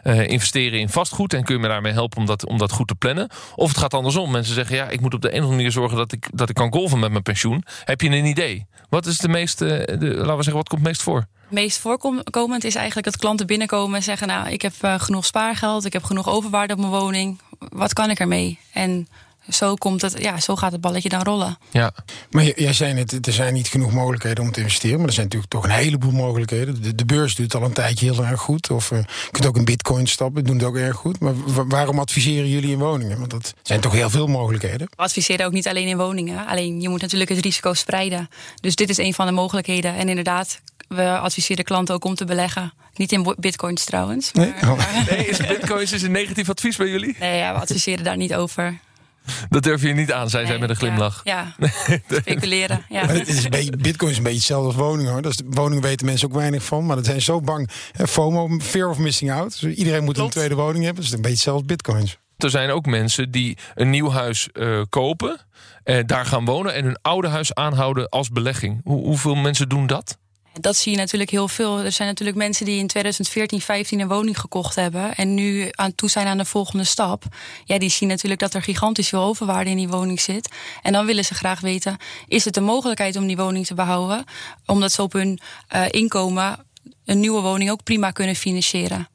investeren 0.03 0.79
in 0.79 0.89
vastgoed 0.89 1.33
en 1.33 1.43
kun 1.43 1.55
je 1.55 1.61
me 1.61 1.67
daarmee 1.67 1.91
helpen 1.91 2.17
om 2.17 2.25
dat, 2.25 2.45
om 2.45 2.57
dat 2.57 2.71
goed 2.71 2.87
te 2.87 2.95
plannen. 2.95 3.29
Of 3.55 3.67
het 3.67 3.77
gaat 3.77 3.93
andersom. 3.93 4.31
Mensen 4.31 4.53
zeggen 4.53 4.75
ja, 4.75 4.89
ik 4.89 5.01
moet 5.01 5.13
op 5.13 5.21
de 5.21 5.27
een 5.27 5.33
of 5.33 5.39
andere 5.39 5.55
manier 5.55 5.71
zorgen 5.71 5.97
dat 5.97 6.11
ik, 6.11 6.29
dat 6.31 6.49
ik 6.49 6.55
kan 6.55 6.71
golven 6.71 6.99
met 6.99 7.11
mijn 7.11 7.23
pensioen. 7.23 7.63
Heb 7.83 8.01
je 8.01 8.09
een 8.09 8.25
idee? 8.25 8.65
Wat 8.89 9.05
is 9.05 9.17
de 9.17 9.27
meeste, 9.27 9.65
de, 9.99 10.05
laten 10.07 10.37
we 10.37 10.43
zeggen, 10.43 10.53
wat 10.53 10.69
komt 10.69 10.81
het 10.81 10.89
meest 10.89 11.01
voor? 11.01 11.27
meest 11.47 11.77
voorkomend 11.77 12.63
is 12.63 12.75
eigenlijk 12.75 13.07
dat 13.07 13.17
klanten 13.17 13.47
binnenkomen 13.47 13.95
en 13.95 14.03
zeggen: 14.03 14.27
Nou, 14.27 14.49
ik 14.49 14.61
heb 14.61 14.73
uh, 14.81 14.99
genoeg 14.99 15.25
spaargeld, 15.25 15.85
ik 15.85 15.93
heb 15.93 16.03
genoeg 16.03 16.29
overwaarde 16.29 16.73
op 16.73 16.79
mijn 16.79 16.91
woning. 16.91 17.39
Wat 17.59 17.93
kan 17.93 18.09
ik 18.09 18.19
ermee? 18.19 18.59
En 18.73 19.07
zo, 19.49 19.73
komt 19.73 20.01
het, 20.01 20.21
ja, 20.21 20.39
zo 20.39 20.55
gaat 20.55 20.71
het 20.71 20.81
balletje 20.81 21.09
dan 21.09 21.23
rollen. 21.23 21.57
Ja. 21.71 21.93
Maar 22.31 22.43
jij 22.43 22.73
zei 22.73 22.93
net, 22.93 23.27
er 23.27 23.33
zijn 23.33 23.53
niet 23.53 23.67
genoeg 23.67 23.91
mogelijkheden 23.91 24.43
om 24.43 24.51
te 24.51 24.59
investeren. 24.59 24.97
Maar 24.97 25.07
er 25.07 25.13
zijn 25.13 25.25
natuurlijk 25.25 25.51
toch 25.51 25.63
een 25.63 25.69
heleboel 25.69 26.11
mogelijkheden. 26.11 26.81
De, 26.81 26.95
de 26.95 27.05
beurs 27.05 27.35
doet 27.35 27.55
al 27.55 27.63
een 27.63 27.73
tijdje 27.73 28.11
heel 28.11 28.25
erg 28.25 28.39
goed. 28.39 28.71
Of 28.71 28.91
uh, 28.91 28.99
je 28.99 29.31
kunt 29.31 29.45
ook 29.45 29.57
in 29.57 29.65
bitcoin 29.65 30.07
stappen, 30.07 30.43
doen 30.43 30.57
het 30.57 30.65
ook 30.65 30.75
erg 30.75 30.95
goed. 30.95 31.19
Maar 31.19 31.33
waarom 31.67 31.99
adviseren 31.99 32.49
jullie 32.49 32.71
in 32.71 32.79
woningen? 32.79 33.19
Want 33.19 33.31
dat 33.31 33.53
zijn 33.61 33.79
toch 33.79 33.91
heel 33.91 34.09
veel 34.09 34.27
mogelijkheden. 34.27 34.87
We 34.95 35.03
adviseren 35.03 35.45
ook 35.45 35.51
niet 35.51 35.67
alleen 35.67 35.87
in 35.87 35.97
woningen. 35.97 36.47
Alleen 36.47 36.81
je 36.81 36.89
moet 36.89 37.01
natuurlijk 37.01 37.29
het 37.29 37.39
risico 37.39 37.73
spreiden. 37.73 38.29
Dus 38.61 38.75
dit 38.75 38.89
is 38.89 38.97
een 38.97 39.13
van 39.13 39.25
de 39.25 39.31
mogelijkheden. 39.31 39.95
En 39.95 40.09
inderdaad, 40.09 40.61
we 40.87 41.17
adviseren 41.17 41.63
klanten 41.63 41.95
ook 41.95 42.05
om 42.05 42.15
te 42.15 42.25
beleggen. 42.25 42.73
Niet 42.95 43.11
in 43.11 43.35
bitcoins 43.37 43.83
trouwens. 43.83 44.33
Maar, 44.33 44.45
nee? 44.45 44.71
Oh. 44.71 45.07
nee, 45.09 45.27
is 45.27 45.37
bitcoins 45.37 45.91
is 45.91 46.01
een 46.01 46.11
negatief 46.11 46.49
advies 46.49 46.75
bij 46.75 46.87
jullie? 46.87 47.15
Nee, 47.19 47.37
ja, 47.37 47.53
we 47.53 47.59
adviseren 47.59 48.03
daar 48.03 48.17
niet 48.17 48.35
over. 48.35 48.79
Dat 49.49 49.63
durf 49.63 49.81
je 49.81 49.93
niet 49.93 50.11
aan, 50.11 50.29
zei 50.29 50.43
nee, 50.43 50.51
zij 50.51 50.61
met 50.61 50.69
een 50.69 50.75
glimlach. 50.75 51.21
Ja, 51.23 51.55
ja. 51.57 51.69
speculeren. 52.19 52.85
Ja. 52.89 53.05
het 53.05 53.27
is 53.27 53.43
een 53.43 53.49
beetje, 53.49 53.77
Bitcoin 53.77 54.11
is 54.11 54.17
een 54.17 54.23
beetje 54.23 54.37
hetzelfde 54.37 54.67
als 54.67 54.75
woningen 54.75 55.11
hoor. 55.11 55.21
Dus 55.21 55.39
woningen 55.45 55.83
weten 55.83 56.05
mensen 56.05 56.27
ook 56.27 56.33
weinig 56.33 56.63
van. 56.63 56.85
Maar 56.85 56.95
dat 56.95 57.05
zijn 57.05 57.21
zo 57.21 57.41
bang. 57.41 57.69
FOMO, 58.07 58.59
fear 58.59 58.89
of 58.89 58.97
missing 58.97 59.31
out. 59.31 59.61
Dus 59.61 59.75
iedereen 59.75 60.03
moet 60.03 60.13
Klopt. 60.13 60.35
een 60.35 60.41
tweede 60.41 60.55
woning 60.55 60.83
hebben. 60.83 61.03
Dus 61.03 61.11
het 61.11 61.19
is 61.19 61.25
een 61.25 61.31
beetje 61.31 61.51
hetzelfde 61.51 61.61
als 61.61 61.71
bitcoins. 61.71 62.17
Er 62.37 62.49
zijn 62.49 62.69
ook 62.69 62.85
mensen 62.85 63.31
die 63.31 63.57
een 63.75 63.89
nieuw 63.89 64.11
huis 64.11 64.49
uh, 64.53 64.81
kopen, 64.89 65.39
uh, 65.85 65.99
daar 66.05 66.25
gaan 66.25 66.45
wonen 66.45 66.73
en 66.73 66.83
hun 66.83 66.97
oude 67.01 67.27
huis 67.27 67.53
aanhouden 67.53 68.09
als 68.09 68.29
belegging. 68.29 68.81
Hoe, 68.83 69.05
hoeveel 69.05 69.35
mensen 69.35 69.69
doen 69.69 69.87
dat? 69.87 70.17
Dat 70.59 70.75
zie 70.75 70.91
je 70.91 70.97
natuurlijk 70.97 71.31
heel 71.31 71.47
veel. 71.47 71.79
Er 71.79 71.91
zijn 71.91 72.07
natuurlijk 72.07 72.37
mensen 72.37 72.65
die 72.65 72.79
in 72.79 72.87
2014, 72.87 73.61
15 73.61 73.99
een 73.99 74.07
woning 74.07 74.39
gekocht 74.39 74.75
hebben. 74.75 75.15
En 75.15 75.33
nu 75.33 75.69
aan 75.71 75.95
toe 75.95 76.09
zijn 76.09 76.27
aan 76.27 76.37
de 76.37 76.45
volgende 76.45 76.83
stap. 76.83 77.23
Ja, 77.65 77.77
die 77.77 77.89
zien 77.89 78.09
natuurlijk 78.09 78.41
dat 78.41 78.53
er 78.53 78.61
gigantisch 78.61 79.09
veel 79.09 79.21
overwaarde 79.21 79.69
in 79.69 79.77
die 79.77 79.87
woning 79.87 80.21
zit. 80.21 80.49
En 80.81 80.93
dan 80.93 81.05
willen 81.05 81.25
ze 81.25 81.33
graag 81.33 81.59
weten: 81.59 81.97
is 82.27 82.45
het 82.45 82.57
een 82.57 82.63
mogelijkheid 82.63 83.15
om 83.15 83.27
die 83.27 83.37
woning 83.37 83.65
te 83.65 83.73
behouden? 83.73 84.23
Omdat 84.65 84.91
ze 84.91 85.01
op 85.01 85.13
hun 85.13 85.39
uh, 85.75 85.85
inkomen 85.89 86.65
een 87.05 87.19
nieuwe 87.19 87.41
woning 87.41 87.71
ook 87.71 87.83
prima 87.83 88.11
kunnen 88.11 88.35
financieren. 88.35 89.09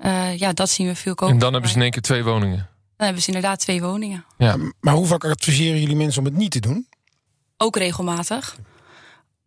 Uh, 0.00 0.38
ja, 0.38 0.52
dat 0.52 0.70
zien 0.70 0.86
we 0.86 0.94
veel 0.94 1.14
kopen. 1.14 1.34
En 1.34 1.40
dan 1.40 1.52
hebben 1.52 1.70
ze 1.70 1.76
in 1.76 1.82
één 1.82 1.90
keer 1.90 2.02
twee 2.02 2.24
woningen. 2.24 2.68
Dan 2.96 3.06
hebben 3.06 3.22
ze 3.22 3.28
inderdaad 3.28 3.60
twee 3.60 3.82
woningen. 3.82 4.24
Ja. 4.38 4.56
Maar 4.80 4.94
hoe 4.94 5.06
vaak 5.06 5.24
adviseren 5.24 5.80
jullie 5.80 5.96
mensen 5.96 6.18
om 6.18 6.24
het 6.24 6.36
niet 6.36 6.50
te 6.50 6.60
doen? 6.60 6.88
Ook 7.56 7.76
regelmatig. 7.76 8.56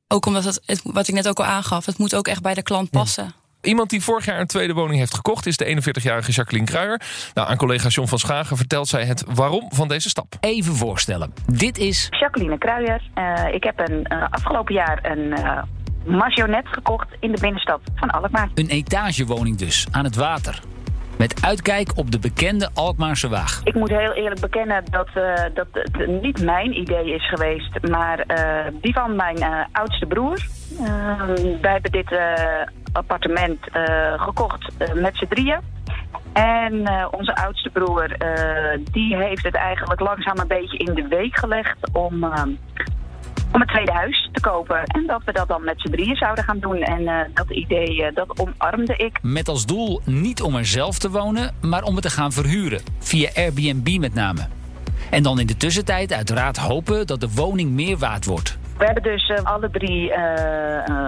Ook 0.07 0.25
omdat 0.25 0.43
het, 0.43 0.81
wat 0.83 1.07
ik 1.07 1.13
net 1.13 1.27
ook 1.27 1.37
al 1.37 1.45
aangaf, 1.45 1.85
het 1.85 1.97
moet 1.97 2.15
ook 2.15 2.27
echt 2.27 2.41
bij 2.41 2.53
de 2.53 2.63
klant 2.63 2.89
passen. 2.89 3.33
Iemand 3.61 3.89
die 3.89 4.03
vorig 4.03 4.25
jaar 4.25 4.39
een 4.39 4.47
tweede 4.47 4.73
woning 4.73 4.99
heeft 4.99 5.13
gekocht 5.13 5.45
is 5.45 5.57
de 5.57 5.81
41-jarige 6.01 6.31
Jacqueline 6.31 6.67
Kruijer. 6.69 7.01
Nou, 7.33 7.49
aan 7.49 7.57
collega 7.57 7.87
John 7.87 8.07
van 8.07 8.19
Schagen 8.19 8.57
vertelt 8.57 8.87
zij 8.87 9.05
het 9.05 9.23
waarom 9.27 9.65
van 9.69 9.87
deze 9.87 10.09
stap. 10.09 10.35
Even 10.39 10.75
voorstellen. 10.75 11.33
Dit 11.45 11.77
is. 11.77 12.07
Jacqueline 12.09 12.57
Kruijer. 12.57 13.01
Uh, 13.15 13.53
ik 13.53 13.63
heb 13.63 13.79
een, 13.79 14.05
uh, 14.13 14.25
afgelopen 14.29 14.73
jaar 14.73 14.99
een. 15.01 15.39
Uh, 15.39 15.61
Marionet 16.05 16.67
gekocht 16.67 17.07
in 17.19 17.31
de 17.31 17.41
binnenstad 17.41 17.81
van 17.95 18.09
Alkmaar. 18.09 18.49
Een 18.53 18.67
etagewoning 18.67 19.57
dus, 19.57 19.87
aan 19.91 20.03
het 20.03 20.15
water. 20.15 20.61
Met 21.17 21.41
uitkijk 21.41 21.91
op 21.95 22.11
de 22.11 22.19
bekende 22.19 22.69
Alkmaarse 22.73 23.29
Waag. 23.29 23.61
Ik 23.63 23.73
moet 23.73 23.89
heel 23.89 24.13
eerlijk 24.13 24.41
bekennen 24.41 24.83
dat, 24.89 25.07
uh, 25.17 25.33
dat 25.53 25.67
het 25.71 26.21
niet 26.21 26.43
mijn 26.43 26.79
idee 26.79 27.13
is 27.13 27.29
geweest, 27.29 27.87
maar 27.89 28.23
uh, 28.27 28.79
die 28.81 28.93
van 28.93 29.15
mijn 29.15 29.39
uh, 29.39 29.59
oudste 29.71 30.05
broer. 30.05 30.47
wij 31.61 31.71
hebben 31.71 31.91
dit 31.91 32.19
appartement 32.91 33.59
gekocht 34.15 34.67
met 34.93 35.15
z'n 35.15 35.27
drieën. 35.27 35.59
En 36.33 36.87
onze 37.11 37.35
oudste 37.35 37.69
broer, 37.69 38.15
die 38.91 39.15
heeft 39.15 39.43
het 39.43 39.55
eigenlijk 39.55 39.99
langzaam 39.99 40.37
een 40.37 40.47
beetje 40.47 40.77
in 40.77 40.93
de 40.93 41.07
week 41.07 41.37
gelegd 41.37 41.77
om 41.93 42.19
om 43.57 43.63
een 43.63 43.69
tweede 43.69 43.91
huis 43.91 44.29
te 44.31 44.41
kopen. 44.41 44.83
En 44.83 45.05
dat 45.07 45.21
we 45.25 45.31
dat 45.31 45.47
dan 45.47 45.63
met 45.63 45.81
z'n 45.81 45.89
drieën 45.89 46.15
zouden 46.15 46.43
gaan 46.43 46.59
doen. 46.59 46.81
En 46.81 47.01
uh, 47.01 47.19
dat 47.33 47.49
idee, 47.49 47.95
uh, 47.95 48.07
dat 48.13 48.39
omarmde 48.39 48.95
ik. 48.95 49.19
Met 49.21 49.47
als 49.47 49.65
doel 49.65 50.01
niet 50.03 50.41
om 50.41 50.55
er 50.55 50.65
zelf 50.65 50.99
te 50.99 51.09
wonen, 51.09 51.55
maar 51.61 51.83
om 51.83 51.93
het 51.93 52.03
te 52.03 52.09
gaan 52.09 52.31
verhuren. 52.31 52.81
Via 52.99 53.29
Airbnb 53.35 53.97
met 53.99 54.13
name. 54.13 54.47
En 55.09 55.23
dan 55.23 55.39
in 55.39 55.47
de 55.47 55.57
tussentijd 55.57 56.13
uiteraard 56.13 56.57
hopen 56.57 57.07
dat 57.07 57.19
de 57.19 57.29
woning 57.35 57.71
meer 57.71 57.97
waard 57.97 58.25
wordt. 58.25 58.57
We 58.77 58.85
hebben 58.85 59.03
dus 59.03 59.29
uh, 59.29 59.37
alle 59.43 59.69
drie 59.69 60.13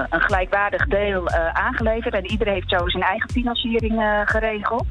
een 0.10 0.22
gelijkwaardig 0.22 0.88
deel 0.88 1.30
aangeleverd. 1.54 2.14
En 2.14 2.26
iedereen 2.26 2.54
heeft 2.54 2.70
zo 2.70 2.90
zijn 2.90 3.04
eigen 3.04 3.30
financiering 3.30 4.24
geregeld. 4.26 4.86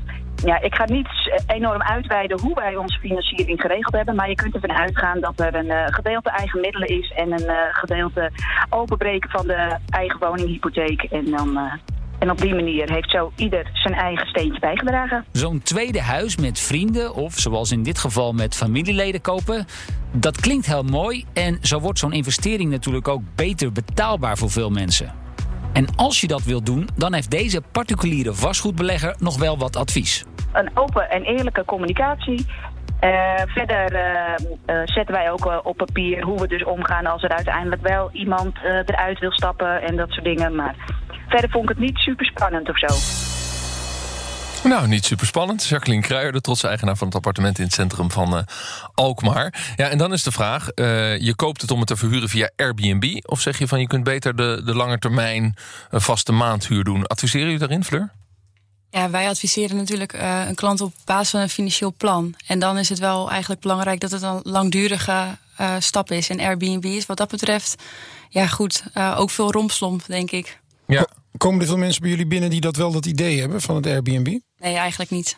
Ja, 0.45 0.61
ik 0.61 0.75
ga 0.75 0.85
niet 0.85 1.09
enorm 1.47 1.83
uitweiden 1.83 2.40
hoe 2.40 2.54
wij 2.54 2.76
onze 2.76 2.99
financiering 2.99 3.61
geregeld 3.61 3.95
hebben. 3.95 4.14
Maar 4.14 4.28
je 4.28 4.35
kunt 4.35 4.54
ervan 4.54 4.73
uitgaan 4.73 5.21
dat 5.21 5.40
er 5.40 5.54
een 5.54 5.66
uh, 5.66 5.85
gedeelte 5.87 6.30
eigen 6.30 6.61
middelen 6.61 6.88
is 6.88 7.12
en 7.16 7.33
een 7.33 7.47
uh, 7.47 7.54
gedeelte 7.71 8.30
openbreken 8.68 9.30
van 9.30 9.47
de 9.47 9.76
eigen 9.88 10.18
woninghypotheek. 10.18 11.02
En 11.02 11.25
dan. 11.30 11.49
Uh, 11.59 11.73
en 12.18 12.30
op 12.30 12.40
die 12.40 12.54
manier 12.54 12.92
heeft 12.92 13.11
zo 13.11 13.33
ieder 13.37 13.71
zijn 13.73 13.95
eigen 13.95 14.26
steentje 14.26 14.61
bijgedragen. 14.61 15.25
Zo'n 15.33 15.62
tweede 15.62 16.00
huis 16.00 16.37
met 16.37 16.61
vrienden 16.61 17.14
of 17.14 17.35
zoals 17.38 17.71
in 17.73 17.83
dit 17.83 17.99
geval 17.99 18.33
met 18.33 18.54
familieleden 18.54 19.21
kopen, 19.21 19.66
Dat 20.12 20.40
klinkt 20.40 20.66
heel 20.66 20.83
mooi 20.83 21.25
en 21.33 21.59
zo 21.62 21.80
wordt 21.80 21.99
zo'n 21.99 22.12
investering 22.12 22.71
natuurlijk 22.71 23.09
ook 23.09 23.23
beter 23.35 23.73
betaalbaar 23.73 24.37
voor 24.37 24.50
veel 24.50 24.71
mensen. 24.71 25.12
En 25.72 25.87
als 25.96 26.20
je 26.20 26.26
dat 26.26 26.44
wilt 26.44 26.66
doen, 26.66 26.88
dan 26.96 27.14
heeft 27.14 27.30
deze 27.30 27.60
particuliere 27.72 28.34
vastgoedbelegger 28.34 29.14
nog 29.18 29.38
wel 29.38 29.58
wat 29.58 29.76
advies. 29.76 30.25
Een 30.52 30.70
open 30.75 31.10
en 31.10 31.22
eerlijke 31.22 31.64
communicatie. 31.64 32.46
Uh, 33.00 33.34
verder 33.46 33.92
uh, 33.92 34.00
uh, 34.66 34.82
zetten 34.84 35.14
wij 35.14 35.30
ook 35.30 35.60
op 35.64 35.76
papier 35.76 36.22
hoe 36.22 36.40
we 36.40 36.48
dus 36.48 36.64
omgaan 36.64 37.06
als 37.06 37.22
er 37.22 37.30
uiteindelijk 37.30 37.82
wel 37.82 38.10
iemand 38.12 38.56
eruit 38.62 39.18
wil 39.18 39.32
stappen 39.32 39.82
en 39.82 39.96
dat 39.96 40.10
soort 40.10 40.25
dingen. 40.25 40.54
Maar 40.54 40.75
verder 41.28 41.50
vond 41.50 41.70
ik 41.70 41.76
het 41.76 41.84
niet 41.84 41.96
super 41.96 42.26
spannend 42.26 42.68
of 42.68 42.78
zo. 42.78 43.27
Nou, 44.68 44.88
niet 44.88 45.04
super 45.04 45.26
spannend. 45.26 45.66
Jacqueline 45.66 46.02
Kruijer, 46.02 46.32
de 46.32 46.40
trotse 46.40 46.68
eigenaar 46.68 46.96
van 46.96 47.06
het 47.06 47.16
appartement 47.16 47.58
in 47.58 47.64
het 47.64 47.72
centrum 47.72 48.10
van 48.10 48.34
uh, 48.34 48.40
Alkmaar. 48.94 49.72
Ja, 49.76 49.88
en 49.88 49.98
dan 49.98 50.12
is 50.12 50.22
de 50.22 50.32
vraag: 50.32 50.68
uh, 50.75 51.18
je 51.18 51.34
koopt 51.34 51.60
het 51.60 51.70
om 51.70 51.78
het 51.78 51.88
te 51.88 51.96
verhuren 51.96 52.28
via 52.28 52.50
Airbnb? 52.56 53.18
Of 53.22 53.40
zeg 53.40 53.58
je 53.58 53.68
van 53.68 53.80
je 53.80 53.87
kunt 53.87 54.04
beter 54.04 54.37
de, 54.37 54.62
de 54.64 54.75
lange 54.75 54.98
termijn 54.98 55.56
uh, 55.90 56.00
vaste 56.00 56.32
maandhuur 56.32 56.84
doen? 56.84 57.06
Adviseren 57.06 57.52
u 57.52 57.58
daarin, 57.58 57.84
Fleur? 57.84 58.12
Ja, 58.90 59.10
wij 59.10 59.28
adviseren 59.28 59.76
natuurlijk 59.76 60.12
een 60.48 60.54
klant 60.54 60.80
op 60.80 60.92
basis 61.04 61.30
van 61.30 61.40
een 61.40 61.48
financieel 61.48 61.94
plan. 61.96 62.34
En 62.46 62.58
dan 62.58 62.78
is 62.78 62.88
het 62.88 62.98
wel 62.98 63.30
eigenlijk 63.30 63.60
belangrijk 63.60 64.00
dat 64.00 64.10
het 64.10 64.22
een 64.22 64.40
langdurige 64.42 65.37
stap 65.78 66.10
is. 66.10 66.28
En 66.28 66.40
Airbnb 66.40 66.84
is 66.84 67.06
wat 67.06 67.16
dat 67.16 67.28
betreft, 67.28 67.82
ja 68.28 68.46
goed, 68.46 68.82
ook 68.94 69.30
veel 69.30 69.52
rompslomp, 69.52 70.06
denk 70.06 70.30
ik. 70.30 70.58
Ja. 70.87 71.06
Komen 71.37 71.61
er 71.61 71.66
veel 71.66 71.76
mensen 71.76 72.02
bij 72.02 72.11
jullie 72.11 72.26
binnen 72.26 72.50
die 72.50 72.61
dat 72.61 72.76
wel 72.76 72.92
dat 72.92 73.06
idee 73.06 73.40
hebben 73.40 73.61
van 73.61 73.76
het 73.76 73.87
Airbnb? 73.87 74.38
Nee, 74.58 74.76
eigenlijk 74.76 75.11
niet. 75.11 75.37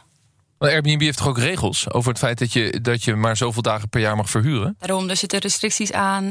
Maar 0.59 0.71
Airbnb 0.71 1.01
heeft 1.01 1.19
toch 1.19 1.29
ook 1.29 1.39
regels 1.39 1.91
over 1.91 2.11
het 2.11 2.19
feit 2.19 2.39
dat 2.39 2.53
je, 2.53 2.81
dat 2.83 3.05
je 3.05 3.15
maar 3.15 3.37
zoveel 3.37 3.63
dagen 3.63 3.89
per 3.89 4.01
jaar 4.01 4.17
mag 4.17 4.31
verhuren? 4.31 4.77
Daarom, 4.79 5.09
er 5.09 5.17
zitten 5.17 5.39
restricties 5.39 5.93
aan. 5.93 6.25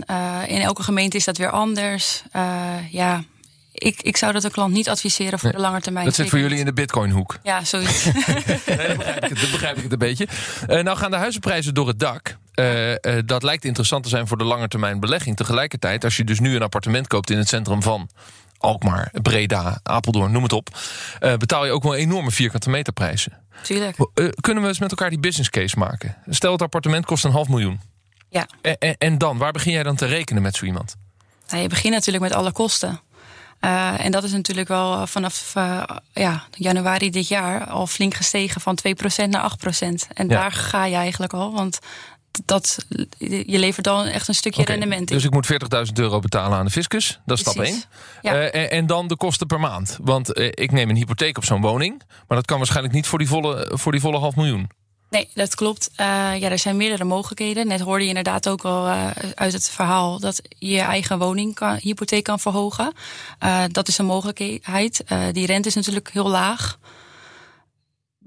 in 0.48 0.62
elke 0.62 0.84
gemeente 0.84 1.18
is 1.18 1.25
dat 1.25 1.38
weer 1.38 1.50
anders. 1.50 2.24
ja, 2.89 3.24
ik, 3.80 4.01
ik 4.01 4.18
zou 4.18 4.34
dat 4.34 4.44
een 4.44 4.51
klant 4.51 4.74
niet 4.74 4.89
adviseren 4.89 5.39
voor 5.39 5.50
nee, 5.50 5.58
de 5.58 5.68
lange 5.68 5.82
termijn. 5.82 6.06
Dat 6.06 6.16
zit 6.16 6.30
voor 6.30 6.39
jullie 6.39 6.60
in 6.60 6.66
de 6.66 6.74
bitcoinhoek. 6.74 7.38
Ja, 7.44 7.63
zoiets. 7.63 8.06
nee, 8.66 8.88
dan, 8.88 8.98
begrijp 8.98 9.24
ik 9.24 9.30
het, 9.30 9.42
dan 9.42 9.51
begrijp 9.51 9.78
ik 9.78 9.84
het 9.84 9.92
een 9.92 9.98
beetje. 9.98 10.28
Uh, 10.70 10.84
nou 10.84 10.98
gaan 10.98 11.12
de 11.12 11.18
huizenprijzen 11.18 11.74
door 11.74 11.88
het 11.88 12.00
dak. 12.00 12.38
Uh, 12.56 12.89
uh, 12.89 12.96
dat 13.25 13.44
lijkt 13.44 13.66
interessant 13.66 14.04
te 14.04 14.10
zijn 14.10 14.28
voor 14.28 14.38
de 14.38 14.44
lange 14.44 14.68
termijn 14.68 15.00
belegging. 15.00 15.36
Tegelijkertijd, 15.36 16.04
als 16.04 16.18
je 16.18 16.24
dus 16.24 16.39
nu 16.39 16.56
een 16.56 16.62
appartement 16.62 17.08
koopt 17.08 17.30
in 17.30 17.38
het 17.38 17.48
centrum 17.48 17.82
van 17.82 18.10
Alkmaar, 18.60 19.12
Breda, 19.22 19.80
Apeldoorn, 19.84 20.32
noem 20.32 20.44
het 20.44 20.54
op, 20.54 20.70
betaal 21.20 21.66
je 21.66 21.72
ook 21.72 21.84
wel 21.84 21.96
enorme 21.96 22.32
vierkante 22.32 22.70
meterprijzen. 22.70 23.38
Tuurlijk. 23.63 23.98
kunnen 24.42 24.63
we 24.63 24.70
eens 24.70 24.80
met 24.80 24.92
elkaar 24.92 25.10
die 25.10 25.20
business 25.20 25.50
case 25.50 25.78
maken? 25.78 26.16
Stel 26.28 26.51
het 26.51 26.62
appartement 26.62 27.06
kost 27.06 27.25
een 27.25 27.32
half 27.32 27.48
miljoen. 27.48 27.82
Ja. 28.30 28.48
En, 28.62 28.98
en 28.98 29.18
dan, 29.18 29.38
waar 29.38 29.51
begin 29.51 29.72
jij 29.72 29.84
dan 29.84 29.96
te 29.96 30.06
rekenen 30.06 30.42
met 30.42 30.56
zo 30.56 30.66
iemand? 30.66 30.96
Nou, 31.50 31.62
je 31.62 31.70
begint 31.70 31.94
natuurlijk 31.94 32.24
met 32.24 32.34
alle 32.34 32.51
kosten. 32.51 33.00
Uh, 33.62 34.06
en 34.06 34.12
dat 34.12 34.24
is 34.24 34.32
natuurlijk 34.32 34.68
wel 34.68 35.08
vanaf 35.08 35.54
uh, 35.58 35.84
ja, 36.13 36.44
januari 36.51 37.10
dit 37.10 37.28
jaar 37.28 37.66
al 37.66 37.88
flink 37.88 38.13
gestegen 38.13 38.62
van 38.62 38.78
2% 39.25 39.30
naar 39.30 39.51
8%. 39.51 39.88
En 40.13 40.28
ja. 40.28 40.36
daar 40.36 40.51
ga 40.51 40.86
je 40.86 40.96
eigenlijk 40.96 41.34
al, 41.34 41.54
want 41.54 41.80
dat, 42.45 42.77
je 43.17 43.59
levert 43.59 43.86
dan 43.86 44.05
echt 44.05 44.27
een 44.27 44.36
stukje 44.36 44.62
okay, 44.62 44.75
rendement 44.75 45.09
in. 45.09 45.15
Dus 45.15 45.25
ik 45.25 45.31
moet 45.31 45.51
40.000 45.88 45.93
euro 45.93 46.19
betalen 46.19 46.57
aan 46.57 46.65
de 46.65 46.71
fiscus. 46.71 47.19
Dat 47.25 47.38
is 47.38 47.43
stap 47.43 47.63
1. 47.63 47.83
Ja. 48.21 48.33
Uh, 48.33 48.43
en, 48.43 48.71
en, 48.71 48.88
dan 48.88 49.07
de 49.07 49.15
kosten 49.15 49.48
per 49.48 49.59
maand. 49.59 49.98
Want 50.01 50.39
ik 50.39 50.71
neem 50.71 50.89
een 50.89 50.95
hypotheek 50.95 51.38
op 51.38 51.45
zo'n 51.45 51.62
woning. 51.62 52.01
Maar 52.27 52.38
dat 52.38 52.45
kan 52.45 52.57
waarschijnlijk 52.57 52.93
niet 52.93 53.07
voor 53.07 53.19
die 53.19 53.27
volle, 53.27 53.71
voor 53.74 53.91
die 53.91 54.01
volle 54.01 54.17
half 54.17 54.36
miljoen. 54.36 54.69
Nee, 55.09 55.29
dat 55.33 55.55
klopt. 55.55 55.89
Uh, 55.91 56.05
ja, 56.39 56.50
er 56.50 56.59
zijn 56.59 56.77
meerdere 56.77 57.03
mogelijkheden. 57.03 57.67
Net 57.67 57.79
hoorde 57.79 58.03
je 58.03 58.07
inderdaad 58.07 58.50
ook 58.50 58.65
al 58.65 58.88
uh, 58.88 59.07
uit 59.36 59.53
het 59.53 59.69
verhaal 59.69 60.19
dat 60.19 60.41
je 60.50 60.69
je 60.69 60.79
eigen 60.79 61.19
woning 61.19 61.55
kan, 61.55 61.77
hypotheek 61.81 62.24
kan 62.24 62.39
verhogen. 62.39 62.93
Uh, 63.43 63.63
dat 63.67 63.88
is 63.88 63.98
een 63.98 64.05
mogelijkheid. 64.05 65.03
die 65.31 65.45
rente 65.45 65.67
is 65.67 65.75
natuurlijk 65.75 66.09
heel 66.13 66.29
laag. 66.29 66.77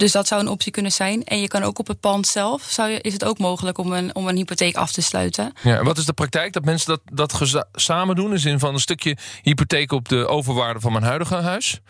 Dus 0.02 0.12
dat 0.12 0.26
zou 0.26 0.40
een 0.40 0.48
optie 0.48 0.72
kunnen 0.72 0.92
zijn. 0.92 1.24
En 1.24 1.40
je 1.40 1.48
kan 1.48 1.62
ook 1.62 1.78
op 1.78 1.86
het 1.86 2.00
pand 2.00 2.26
zelf, 2.26 2.62
zou 2.62 2.90
je, 2.90 3.00
is 3.00 3.12
het 3.12 3.24
ook 3.24 3.38
mogelijk 3.38 3.78
om 3.78 3.92
een, 3.92 4.14
om 4.14 4.28
een 4.28 4.36
hypotheek 4.36 4.76
af 4.76 4.92
te 4.92 5.02
sluiten. 5.02 5.52
Ja, 5.62 5.78
en 5.78 5.84
wat 5.84 5.98
is 5.98 6.04
de 6.04 6.12
praktijk? 6.12 6.52
Dat 6.52 6.64
mensen 6.64 6.88
dat, 6.88 7.00
dat 7.40 7.66
samen 7.72 8.16
doen? 8.16 8.32
In 8.32 8.38
zin 8.38 8.58
van 8.58 8.74
een 8.74 8.80
stukje 8.80 9.16
hypotheek 9.42 9.92
op 9.92 10.08
de 10.08 10.26
overwaarde 10.26 10.80
van 10.80 10.92
mijn 10.92 11.04
huidige 11.04 11.34
huis? 11.34 11.80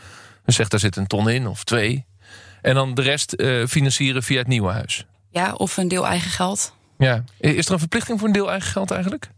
Dus 0.44 0.54
zegt 0.54 0.70
daar 0.70 0.80
zit 0.80 0.96
een 0.96 1.06
ton 1.06 1.28
in 1.28 1.46
of 1.46 1.64
twee. 1.64 2.06
En 2.62 2.74
dan 2.74 2.94
de 2.94 3.02
rest 3.02 3.34
uh, 3.36 3.66
financieren 3.66 4.22
via 4.22 4.38
het 4.38 4.48
nieuwe 4.48 4.70
huis. 4.70 5.06
Ja, 5.30 5.52
of 5.52 5.76
een 5.76 5.88
deel 5.88 6.06
eigen 6.06 6.30
geld. 6.30 6.74
Ja. 6.98 7.24
Is 7.38 7.66
er 7.66 7.72
een 7.72 7.78
verplichting 7.78 8.18
voor 8.18 8.28
een 8.28 8.34
deel 8.34 8.50
eigen 8.50 8.70
geld 8.70 8.90
eigenlijk? 8.90 9.30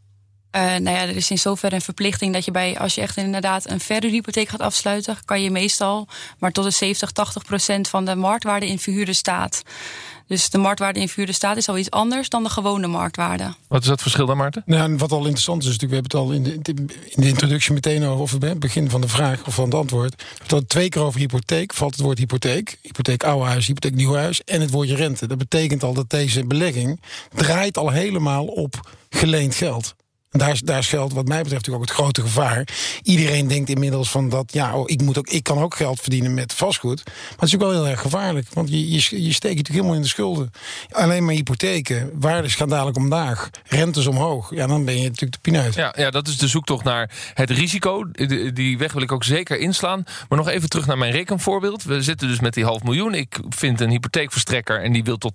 Uh, 0.57 0.61
nou 0.61 0.97
ja, 0.97 1.03
er 1.03 1.17
is 1.17 1.31
in 1.31 1.39
zoverre 1.39 1.75
een 1.75 1.81
verplichting 1.81 2.33
dat 2.33 2.45
je 2.45 2.51
bij, 2.51 2.79
als 2.79 2.95
je 2.95 3.01
echt 3.01 3.17
inderdaad 3.17 3.71
een 3.71 3.81
verhuurhypotheek 3.81 4.49
gaat 4.49 4.61
afsluiten, 4.61 5.17
kan 5.25 5.43
je 5.43 5.51
meestal 5.51 6.09
maar 6.39 6.53
tot 6.53 6.65
de 6.65 6.71
70, 6.71 7.11
80 7.11 7.45
procent 7.45 7.89
van 7.89 8.05
de 8.05 8.15
marktwaarde 8.15 8.67
in 8.67 8.79
verhuurde 8.79 9.13
staat. 9.13 9.63
Dus 10.27 10.51
de 10.51 10.59
marktwaarde 10.59 11.01
in 11.01 11.07
verhuurde 11.09 11.33
staat 11.33 11.57
is 11.57 11.69
al 11.69 11.79
iets 11.79 11.91
anders 11.91 12.29
dan 12.29 12.43
de 12.43 12.49
gewone 12.49 12.87
marktwaarde. 12.87 13.55
Wat 13.69 13.83
is 13.83 13.89
dat 13.89 14.03
verschil 14.03 14.27
dan, 14.27 14.37
Maarten? 14.37 14.63
Nou, 14.67 14.83
en 14.83 14.99
wat 14.99 15.13
al 15.13 15.19
interessant 15.19 15.63
is, 15.63 15.69
natuurlijk, 15.69 16.05
we 16.05 16.19
hebben 16.19 16.37
het 16.37 16.47
al 16.47 16.55
in 16.55 16.63
de, 16.63 16.95
in 17.15 17.23
de 17.23 17.29
introductie 17.29 17.73
meteen 17.73 18.05
over, 18.05 18.23
of 18.23 18.33
het 18.33 18.61
begin 18.61 18.91
van 18.91 19.01
de 19.01 19.09
vraag 19.09 19.47
of 19.47 19.55
van 19.55 19.65
het 19.65 19.75
antwoord. 19.75 20.25
Dat 20.47 20.69
twee 20.69 20.89
keer 20.89 21.03
over 21.03 21.21
hypotheek 21.21 21.75
valt 21.75 21.95
het 21.95 22.05
woord 22.05 22.19
hypotheek. 22.19 22.79
Hypotheek 22.83 23.25
oude 23.25 23.45
huis, 23.45 23.67
hypotheek 23.67 23.95
nieuw 23.95 24.15
huis 24.15 24.45
en 24.45 24.61
het 24.61 24.71
woordje 24.71 24.97
rente. 24.97 25.27
Dat 25.27 25.39
betekent 25.39 25.83
al 25.83 25.95
dat 25.95 26.11
deze 26.11 26.47
belegging 26.47 27.01
draait 27.35 27.79
al 27.79 27.91
helemaal 27.91 28.45
op 28.45 28.91
geleend 29.11 29.55
geld. 29.55 29.95
Daar, 30.37 30.61
daar 30.65 30.85
schuilt 30.85 31.13
wat 31.13 31.29
mij 31.29 31.43
betreft 31.43 31.67
natuurlijk 31.67 31.85
ook 31.85 31.97
het 31.97 31.99
grote 31.99 32.21
gevaar. 32.21 32.69
Iedereen 33.03 33.49
denkt 33.49 33.69
inmiddels 33.69 34.11
van 34.11 34.29
dat, 34.29 34.53
ja, 34.53 34.77
oh, 34.77 34.83
ik, 34.87 35.03
moet 35.03 35.19
ook, 35.19 35.29
ik 35.29 35.43
kan 35.43 35.59
ook 35.59 35.75
geld 35.75 36.01
verdienen 36.01 36.35
met 36.35 36.53
vastgoed. 36.53 37.03
Maar 37.05 37.15
het 37.39 37.49
is 37.49 37.55
ook 37.55 37.61
wel 37.61 37.73
heel 37.73 37.89
erg 37.89 38.01
gevaarlijk. 38.01 38.47
Want 38.53 38.69
je, 38.69 38.91
je, 38.91 38.95
je 38.95 39.33
steekt 39.33 39.43
natuurlijk 39.43 39.69
helemaal 39.69 39.95
in 39.95 40.03
de 40.03 40.09
schulden. 40.09 40.51
Alleen 40.91 41.25
maar 41.25 41.35
hypotheken, 41.35 42.11
waardes 42.15 42.55
gaan 42.55 42.69
dadelijk 42.69 42.97
omlaag, 42.97 43.51
rentes 43.67 44.07
omhoog. 44.07 44.55
Ja, 44.55 44.67
dan 44.67 44.85
ben 44.85 44.95
je 44.97 45.03
natuurlijk 45.03 45.33
de 45.33 45.39
pineut. 45.51 45.75
Ja, 45.75 45.95
ja, 45.97 46.11
dat 46.11 46.29
is 46.29 46.39
de 46.39 46.49
zoektocht 46.49 46.85
naar 46.85 47.11
het 47.35 47.51
risico. 47.51 48.11
Die 48.53 48.79
weg 48.79 48.93
wil 48.93 49.03
ik 49.03 49.13
ook 49.13 49.25
zeker 49.25 49.59
inslaan. 49.59 50.05
Maar 50.29 50.39
nog 50.39 50.49
even 50.49 50.69
terug 50.69 50.87
naar 50.87 50.99
mijn 50.99 51.13
rekenvoorbeeld. 51.13 51.83
We 51.83 52.03
zitten 52.03 52.29
dus 52.29 52.41
met 52.41 52.55
die 52.55 52.65
half 52.65 52.83
miljoen. 52.83 53.15
Ik 53.15 53.39
vind 53.49 53.81
een 53.81 53.91
hypotheekverstrekker 53.91 54.83
en 54.83 54.93
die 54.93 55.05
wil 55.05 55.19
tot 55.19 55.33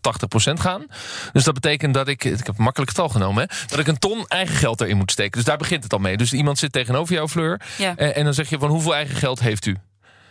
80% 0.50 0.54
gaan. 0.54 0.86
Dus 1.34 1.44
dat 1.44 1.54
betekent 1.54 1.94
dat 1.94 2.08
ik, 2.08 2.24
ik 2.24 2.46
heb 2.46 2.58
makkelijk 2.58 2.92
het 2.92 3.00
al 3.00 3.10
genomen, 3.10 3.48
hè, 3.50 3.56
dat 3.68 3.80
ik 3.80 3.88
een 3.88 4.00
ton 4.00 4.26
eigen 4.28 4.56
geld 4.56 4.82
erin 4.82 4.89
moet 4.96 5.12
steken. 5.12 5.32
Dus 5.32 5.44
daar 5.44 5.58
begint 5.58 5.84
het 5.84 5.94
al 5.94 6.00
mee. 6.00 6.18
Dus 6.18 6.34
iemand 6.34 6.58
zit 6.58 6.72
tegenover 6.72 7.14
jou, 7.14 7.28
Fleur. 7.28 7.62
Ja. 7.78 7.96
En, 7.96 8.16
en 8.16 8.24
dan 8.24 8.34
zeg 8.34 8.50
je 8.50 8.60
van 8.60 8.70
hoeveel 8.70 8.96
eigen 8.96 9.16
geld 9.16 9.40
heeft 9.40 9.66
u? 9.66 9.76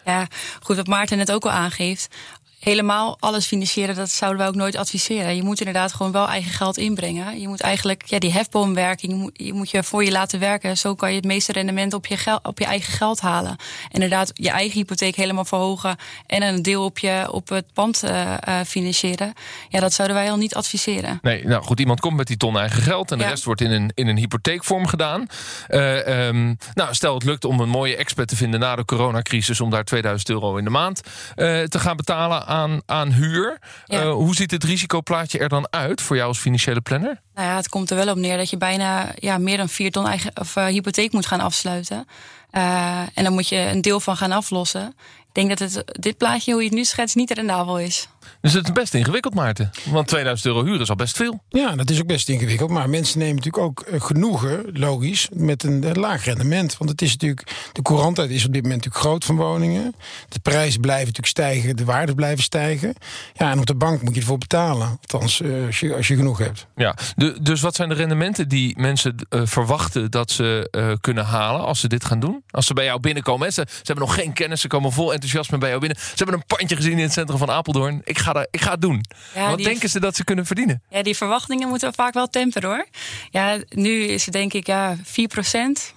Ja, 0.04 0.26
goed, 0.60 0.76
wat 0.76 0.86
Maarten 0.86 1.16
net 1.16 1.32
ook 1.32 1.44
al 1.44 1.50
aangeeft 1.50 2.16
helemaal 2.60 3.16
alles 3.20 3.46
financieren, 3.46 3.94
dat 3.94 4.10
zouden 4.10 4.38
wij 4.38 4.48
ook 4.48 4.54
nooit 4.54 4.76
adviseren. 4.76 5.36
Je 5.36 5.42
moet 5.42 5.58
inderdaad 5.58 5.92
gewoon 5.92 6.12
wel 6.12 6.28
eigen 6.28 6.50
geld 6.52 6.76
inbrengen. 6.76 7.40
Je 7.40 7.48
moet 7.48 7.60
eigenlijk 7.60 8.02
ja, 8.06 8.18
die 8.18 8.32
hefboomwerking, 8.32 9.30
je 9.32 9.52
moet 9.52 9.70
je 9.70 9.82
voor 9.82 10.04
je 10.04 10.10
laten 10.10 10.40
werken. 10.40 10.76
Zo 10.76 10.94
kan 10.94 11.10
je 11.10 11.16
het 11.16 11.24
meeste 11.24 11.52
rendement 11.52 11.92
op 11.92 12.06
je, 12.06 12.16
gel, 12.16 12.38
op 12.42 12.58
je 12.58 12.64
eigen 12.64 12.92
geld 12.92 13.20
halen. 13.20 13.56
Inderdaad, 13.90 14.30
je 14.34 14.50
eigen 14.50 14.78
hypotheek 14.78 15.16
helemaal 15.16 15.44
verhogen 15.44 15.96
en 16.26 16.42
een 16.42 16.62
deel 16.62 16.84
op, 16.84 16.98
je, 16.98 17.28
op 17.30 17.48
het 17.48 17.72
pand 17.72 18.04
uh, 18.04 18.34
uh, 18.48 18.60
financieren. 18.66 19.32
Ja, 19.68 19.80
dat 19.80 19.92
zouden 19.92 20.16
wij 20.16 20.30
al 20.30 20.36
niet 20.36 20.54
adviseren. 20.54 21.18
Nee, 21.22 21.44
nou 21.46 21.62
goed, 21.62 21.80
iemand 21.80 22.00
komt 22.00 22.16
met 22.16 22.26
die 22.26 22.36
ton 22.36 22.58
eigen 22.58 22.82
geld 22.82 23.10
en 23.10 23.18
de 23.18 23.24
Ja. 23.24 23.30
rest 23.30 23.44
wordt 23.44 23.60
in 23.60 23.70
een, 23.70 23.90
in 23.94 24.06
een 24.08 24.16
hypotheekvorm 24.16 24.86
gedaan. 24.86 25.26
Eh, 25.68 26.26
ehm, 26.28 26.54
nou, 26.74 26.94
stel 26.94 27.14
het 27.14 27.24
lukt 27.24 27.44
om 27.44 27.60
een 27.60 27.68
mooie 27.68 27.96
expert 27.96 28.28
te 28.28 28.36
vinden 28.36 28.60
na 28.60 28.76
de 28.76 28.84
coronacrisis 28.84 29.60
om 29.60 29.70
daar 29.70 29.84
2000 29.84 30.30
euro 30.30 30.56
in 30.56 30.64
de 30.64 30.70
maand 30.70 31.00
te 31.36 31.78
gaan 31.78 31.96
betalen 31.96 32.46
aan, 32.48 32.80
aan 32.86 33.12
huur. 33.12 33.58
Ja. 33.86 34.00
Eh, 34.00 34.12
hoe 34.12 34.34
ziet 34.34 34.50
het 34.50 34.64
risicoplaatje 34.64 35.38
er 35.38 35.48
dan 35.48 35.66
uit 35.70 36.00
voor 36.00 36.16
jou 36.16 36.28
als 36.28 36.38
financiële 36.38 36.80
planner? 36.80 37.20
Nou 37.34 37.48
ja, 37.48 37.56
het 37.56 37.68
komt 37.68 37.90
er 37.90 37.96
wel 37.96 38.08
op 38.08 38.16
neer 38.16 38.36
dat 38.36 38.50
je 38.50 38.56
bijna 38.56 39.12
ja, 39.14 39.38
meer 39.38 39.56
dan 39.56 39.68
vier 39.68 39.90
ton 39.90 40.06
eigen, 40.06 40.30
of, 40.40 40.56
uh, 40.56 40.66
hypotheek 40.66 41.12
moet 41.12 41.26
gaan 41.26 41.40
afsluiten. 41.40 42.06
Uh, 42.52 43.00
en 43.14 43.24
dan 43.24 43.32
moet 43.32 43.48
je 43.48 43.56
een 43.56 43.80
deel 43.80 44.00
van 44.00 44.16
gaan 44.16 44.32
aflossen. 44.32 44.86
Ik 45.18 45.34
denk 45.34 45.48
dat 45.48 45.58
het, 45.58 45.84
dit 46.00 46.16
plaatje, 46.16 46.52
hoe 46.52 46.62
je 46.62 46.68
het 46.68 46.76
nu 46.76 46.84
schetst, 46.84 47.16
niet 47.16 47.30
rendabel 47.30 47.78
is. 47.78 48.08
Dus 48.40 48.52
het 48.52 48.64
is 48.64 48.72
best 48.72 48.94
ingewikkeld, 48.94 49.34
Maarten. 49.34 49.70
Want 49.90 50.06
2000 50.08 50.46
euro 50.48 50.64
huur 50.64 50.80
is 50.80 50.88
al 50.88 50.96
best 50.96 51.16
veel. 51.16 51.42
Ja, 51.48 51.76
dat 51.76 51.90
is 51.90 52.00
ook 52.00 52.06
best 52.06 52.28
ingewikkeld. 52.28 52.70
Maar 52.70 52.90
mensen 52.90 53.18
nemen 53.18 53.34
natuurlijk 53.34 53.64
ook 53.64 53.80
eh, 53.80 54.00
genoegen, 54.00 54.64
logisch, 54.72 55.28
met 55.32 55.62
een 55.62 55.84
eh, 55.84 55.94
laag 55.94 56.24
rendement. 56.24 56.76
Want 56.78 56.90
het 56.90 57.02
is 57.02 57.10
natuurlijk, 57.10 57.70
de 57.72 57.82
courantheid 57.82 58.30
is 58.30 58.46
op 58.46 58.52
dit 58.52 58.62
moment 58.62 58.84
natuurlijk 58.84 59.04
groot 59.04 59.24
van 59.24 59.36
woningen. 59.36 59.94
De 60.28 60.38
prijzen 60.38 60.80
blijven 60.80 61.06
natuurlijk 61.06 61.26
stijgen, 61.26 61.76
de 61.76 61.84
waarden 61.84 62.14
blijven 62.14 62.44
stijgen. 62.44 62.94
Ja, 63.34 63.50
en 63.50 63.58
op 63.58 63.66
de 63.66 63.74
bank 63.74 64.02
moet 64.02 64.14
je 64.14 64.20
ervoor 64.20 64.38
betalen. 64.38 64.88
Althans, 64.88 65.40
eh, 65.40 65.66
als 65.66 65.80
je, 65.80 65.94
als 65.94 66.08
je 66.08 66.16
genoeg 66.16 66.38
hebt. 66.38 66.66
Ja, 66.76 66.96
de, 67.16 67.38
dus 67.42 67.60
wat 67.60 67.74
zijn 67.74 67.88
de 67.88 67.94
rendementen 67.94 68.48
die 68.48 68.78
mensen 68.78 69.14
uh, 69.30 69.40
verwachten 69.44 70.10
dat 70.10 70.30
ze 70.30 70.96
kunnen 71.00 71.24
halen 71.24 71.64
als 71.64 71.80
ze 71.80 71.88
dit 71.88 72.04
gaan 72.04 72.20
doen? 72.20 72.42
Als 72.50 72.66
ze 72.66 72.74
bij 72.74 72.84
jou 72.84 73.00
binnenkomen, 73.00 73.46
hè? 73.46 73.52
Ze, 73.52 73.64
ze 73.68 73.76
hebben 73.82 74.04
nog 74.04 74.14
geen 74.14 74.32
kennis, 74.32 74.60
ze 74.60 74.68
komen 74.68 74.92
vol 74.92 75.12
enthousiasme 75.12 75.26
enthousiasme 75.28 75.58
bij 75.58 75.68
jou 75.68 75.80
binnen. 75.80 75.98
Ze 75.98 76.24
hebben 76.24 76.34
een 76.34 76.56
pandje 76.56 76.76
gezien 76.76 76.98
in 76.98 77.04
het 77.04 77.12
centrum 77.12 77.38
van 77.38 77.50
Apeldoorn. 77.50 78.00
Ik 78.04 78.18
ga, 78.18 78.27
daar, 78.32 78.46
ik 78.50 78.60
ga 78.60 78.70
het 78.70 78.80
doen. 78.80 79.04
Ja, 79.34 79.48
Wat 79.48 79.56
die- 79.56 79.66
denken 79.66 79.88
ze 79.88 80.00
dat 80.00 80.16
ze 80.16 80.24
kunnen 80.24 80.46
verdienen? 80.46 80.82
Ja, 80.90 81.02
die 81.02 81.16
verwachtingen 81.16 81.68
moeten 81.68 81.88
we 81.88 81.94
vaak 81.94 82.14
wel 82.14 82.26
temperen 82.28 82.68
hoor. 82.70 82.86
Ja, 83.30 83.58
nu 83.68 84.02
is 84.02 84.24
het 84.24 84.34
denk 84.34 84.52
ik 84.52 84.66
ja, 84.66 84.96
4%. 85.02 85.96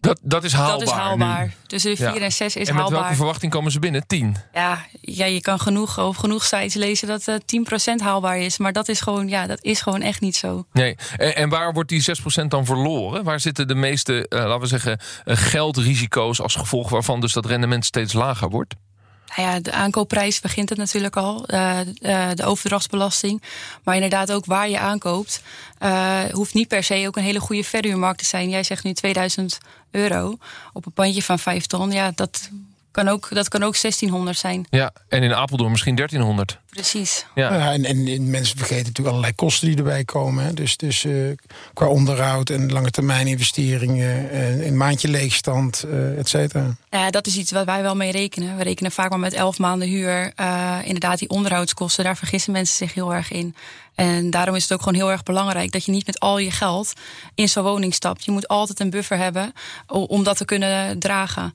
Dat, 0.00 0.18
dat 0.22 0.44
is 0.44 0.52
haalbaar. 0.52 0.78
dat 0.78 0.88
is 0.88 0.94
haalbaar. 0.94 1.44
nu. 1.44 1.52
Tussen 1.66 1.90
de 1.90 1.96
4 1.96 2.14
Ja. 2.14 2.20
en 2.20 2.32
6 2.32 2.56
is 2.56 2.68
en 2.68 2.74
met 2.74 2.82
haalbaar. 2.82 3.00
welke 3.00 3.16
verwachting 3.16 3.52
komen 3.52 3.72
ze 3.72 3.78
binnen? 3.78 4.06
10. 4.06 4.36
Ja, 4.52 4.86
ja, 5.00 5.24
je 5.26 5.40
kan 5.40 5.60
genoeg 5.60 5.98
op 6.00 6.16
genoeg 6.16 6.44
sites 6.44 6.74
lezen 6.74 7.08
dat 7.08 7.28
eh 7.28 7.34
10% 7.44 8.00
haalbaar 8.00 8.38
is. 8.38 8.58
Maar 8.58 8.72
dat 8.72 8.88
is 8.88 9.00
gewoon, 9.00 9.28
ja, 9.28 9.46
dat 9.46 9.64
is 9.64 9.80
gewoon 9.80 10.00
echt 10.02 10.20
niet 10.20 10.36
zo. 10.36 10.66
Nee. 10.72 10.96
En, 11.16 11.36
en 11.36 11.48
waar 11.48 11.72
wordt 11.72 11.88
die 11.88 12.02
6% 12.42 12.44
dan 12.48 12.64
verloren? 12.64 13.24
Waar 13.24 13.40
zitten 13.40 13.68
de 13.68 13.74
meeste, 13.74 14.28
eh, 14.28 14.38
laten 14.38 14.60
we 14.60 14.66
zeggen, 14.66 15.00
eh, 15.24 15.36
geldrisico's 15.36 16.40
als 16.40 16.54
gevolg 16.54 16.88
waarvan 16.88 17.20
dus 17.20 17.32
dat 17.32 17.46
rendement 17.46 17.84
steeds 17.84 18.12
lager 18.12 18.48
wordt? 18.48 18.74
Nou 19.38 19.50
ja, 19.50 19.60
de 19.60 19.72
aankoopprijs 19.72 20.40
begint 20.40 20.68
het 20.68 20.78
natuurlijk 20.78 21.16
al. 21.16 21.46
eh, 21.46 21.80
eh, 21.80 22.36
de 22.36 22.44
overdrachtsbelasting. 22.44 23.42
Maar 23.82 23.94
inderdaad 23.94 24.32
ook 24.32 24.44
waar 24.44 24.68
je 24.68 24.78
aankoopt. 24.78 25.42
eh, 25.78 26.20
hoeft 26.30 26.54
niet 26.54 26.68
per 26.68 26.82
se 26.82 27.04
ook 27.06 27.16
een 27.16 27.22
hele 27.22 27.40
goede 27.40 27.64
verhuurmarkt 27.64 28.18
te 28.18 28.24
zijn. 28.24 28.48
Jij 28.48 28.62
zegt 28.62 28.84
nu 28.84 28.92
2000 28.92 29.58
euro 29.90 30.38
op 30.72 30.86
een 30.86 30.92
pandje 30.92 31.22
van 31.22 31.38
5 31.38 31.66
ton. 31.66 31.90
Ja, 31.90 32.12
dat 32.14 32.50
kan 32.90 33.08
ook, 33.08 33.28
dat 33.34 33.48
kan 33.48 33.62
ook 33.62 33.80
1600 33.80 34.38
zijn. 34.38 34.66
Ja, 34.70 34.92
en 35.08 35.22
in 35.22 35.34
Apeldoorn 35.34 35.70
misschien 35.70 35.94
1300. 35.94 36.58
Precies. 36.70 37.26
Ja. 37.34 37.54
Ja, 37.54 37.72
en, 37.72 37.84
en, 37.84 38.06
en 38.06 38.30
mensen 38.30 38.56
vergeten 38.56 38.84
natuurlijk 38.84 39.08
allerlei 39.08 39.34
kosten 39.34 39.68
die 39.68 39.76
erbij 39.76 40.04
komen. 40.04 40.44
Hè. 40.44 40.54
Dus, 40.54 40.76
dus 40.76 41.04
eh, 41.04 41.12
qua 41.74 41.86
onderhoud 41.86 42.50
en 42.50 42.72
lange 42.72 42.90
termijn 42.90 43.26
investeringen, 43.26 44.30
en 44.30 44.66
een 44.66 44.76
maandje 44.76 45.08
leegstand, 45.08 45.82
eh 45.82 46.18
et 46.18 46.28
cetera. 46.28 46.76
Ja, 46.90 47.10
dat 47.10 47.26
is 47.26 47.36
iets 47.36 47.52
wat 47.52 47.64
wij 47.64 47.82
wel 47.82 47.96
mee 47.96 48.12
rekenen. 48.12 48.56
We 48.56 48.62
rekenen 48.62 48.92
vaak 48.92 49.10
maar 49.10 49.18
met 49.18 49.32
11 49.32 49.58
maanden 49.58 49.88
huur. 49.88 50.32
Eh, 50.34 50.76
inderdaad, 50.84 51.18
die 51.18 51.28
onderhoudskosten, 51.28 52.04
daar 52.04 52.16
vergissen 52.16 52.52
mensen 52.52 52.76
zich 52.76 52.94
heel 52.94 53.14
erg 53.14 53.30
in. 53.30 53.54
En 53.94 54.30
daarom 54.30 54.54
is 54.54 54.62
het 54.62 54.72
ook 54.72 54.82
gewoon 54.82 54.98
heel 54.98 55.10
erg 55.10 55.22
belangrijk 55.22 55.72
dat 55.72 55.84
je 55.84 55.92
niet 55.92 56.06
met 56.06 56.20
al 56.20 56.38
je 56.38 56.50
geld 56.50 56.92
in 57.34 57.48
zo'n 57.48 57.62
woning 57.62 57.94
stapt. 57.94 58.24
Je 58.24 58.30
moet 58.30 58.48
altijd 58.48 58.80
een 58.80 58.90
buffer 58.90 59.18
hebben 59.18 59.52
om 59.86 60.24
dat 60.24 60.36
te 60.36 60.44
kunnen 60.44 60.98
dragen. 60.98 61.54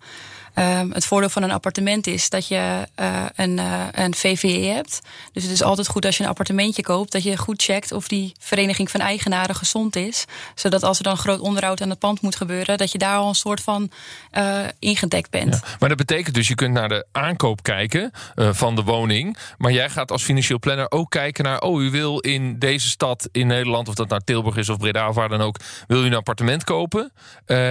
Ehm, 0.54 0.92
het 0.92 1.06
voordeel 1.06 1.30
van 1.30 1.44
een 1.44 1.52
appartement 1.52 2.08
is 2.08 2.30
dat 2.30 2.48
je 2.48 2.88
eh, 2.96 3.26
een, 3.36 3.60
eh, 3.60 3.88
een 3.92 4.14
VVE 4.14 4.66
hebt. 4.68 5.00
Dus 5.32 5.44
het 5.44 5.52
is 5.52 5.64
altijd 5.64 5.88
goed 5.88 6.06
als 6.06 6.18
je 6.18 6.24
een 6.24 6.30
appartementje 6.30 6.82
koopt, 6.82 7.12
dat 7.12 7.24
je 7.24 7.38
goed 7.38 7.64
checkt 7.64 7.92
of 7.92 8.08
die 8.08 8.34
vereniging 8.40 8.92
van 8.92 9.00
eigenaren 9.00 9.56
gezond 9.56 9.96
is. 9.96 10.26
Zodat 10.56 10.84
als 10.84 10.98
er 10.98 11.04
dan 11.04 11.18
groot 11.18 11.40
onderhoud 11.40 11.82
aan 11.82 11.90
het 11.90 12.00
pand 12.00 12.22
moet 12.22 12.36
gebeuren, 12.36 12.78
dat 12.78 12.92
je 12.92 12.98
daar 12.98 13.18
al 13.18 13.28
een 13.28 13.36
soort 13.36 13.62
van 13.62 13.92
eh, 14.32 14.60
ingedekt 14.80 15.30
bent. 15.30 15.62
Maar 15.80 15.90
dat 15.90 15.98
betekent 15.98 16.36
dus, 16.36 16.48
je 16.48 16.56
kunt 16.56 16.74
naar 16.74 16.90
de 16.90 17.06
aankoop 17.12 17.64
kijken 17.64 18.12
van 18.36 18.76
de 18.76 18.84
woning. 18.84 19.38
Maar 19.58 19.72
jij 19.72 19.90
gaat 19.90 20.12
als 20.12 20.24
financieel 20.24 20.60
planner 20.60 20.92
ook 20.92 21.10
kijken 21.10 21.44
naar... 21.44 21.62
oh, 21.62 21.82
u 21.82 21.92
wil 21.92 22.20
in 22.20 22.60
deze 22.60 22.90
stad 22.90 23.30
in 23.32 23.48
Nederland, 23.48 23.88
of 23.88 23.96
dat 23.96 24.10
nou 24.10 24.22
Tilburg 24.26 24.58
is 24.58 24.70
of 24.70 24.78
Breda 24.78 25.10
of 25.10 25.16
waar 25.16 25.30
dan 25.30 25.42
ook... 25.42 25.58
wil 25.88 26.04
u 26.04 26.06
een 26.06 26.14
appartement 26.14 26.64
kopen? 26.64 27.12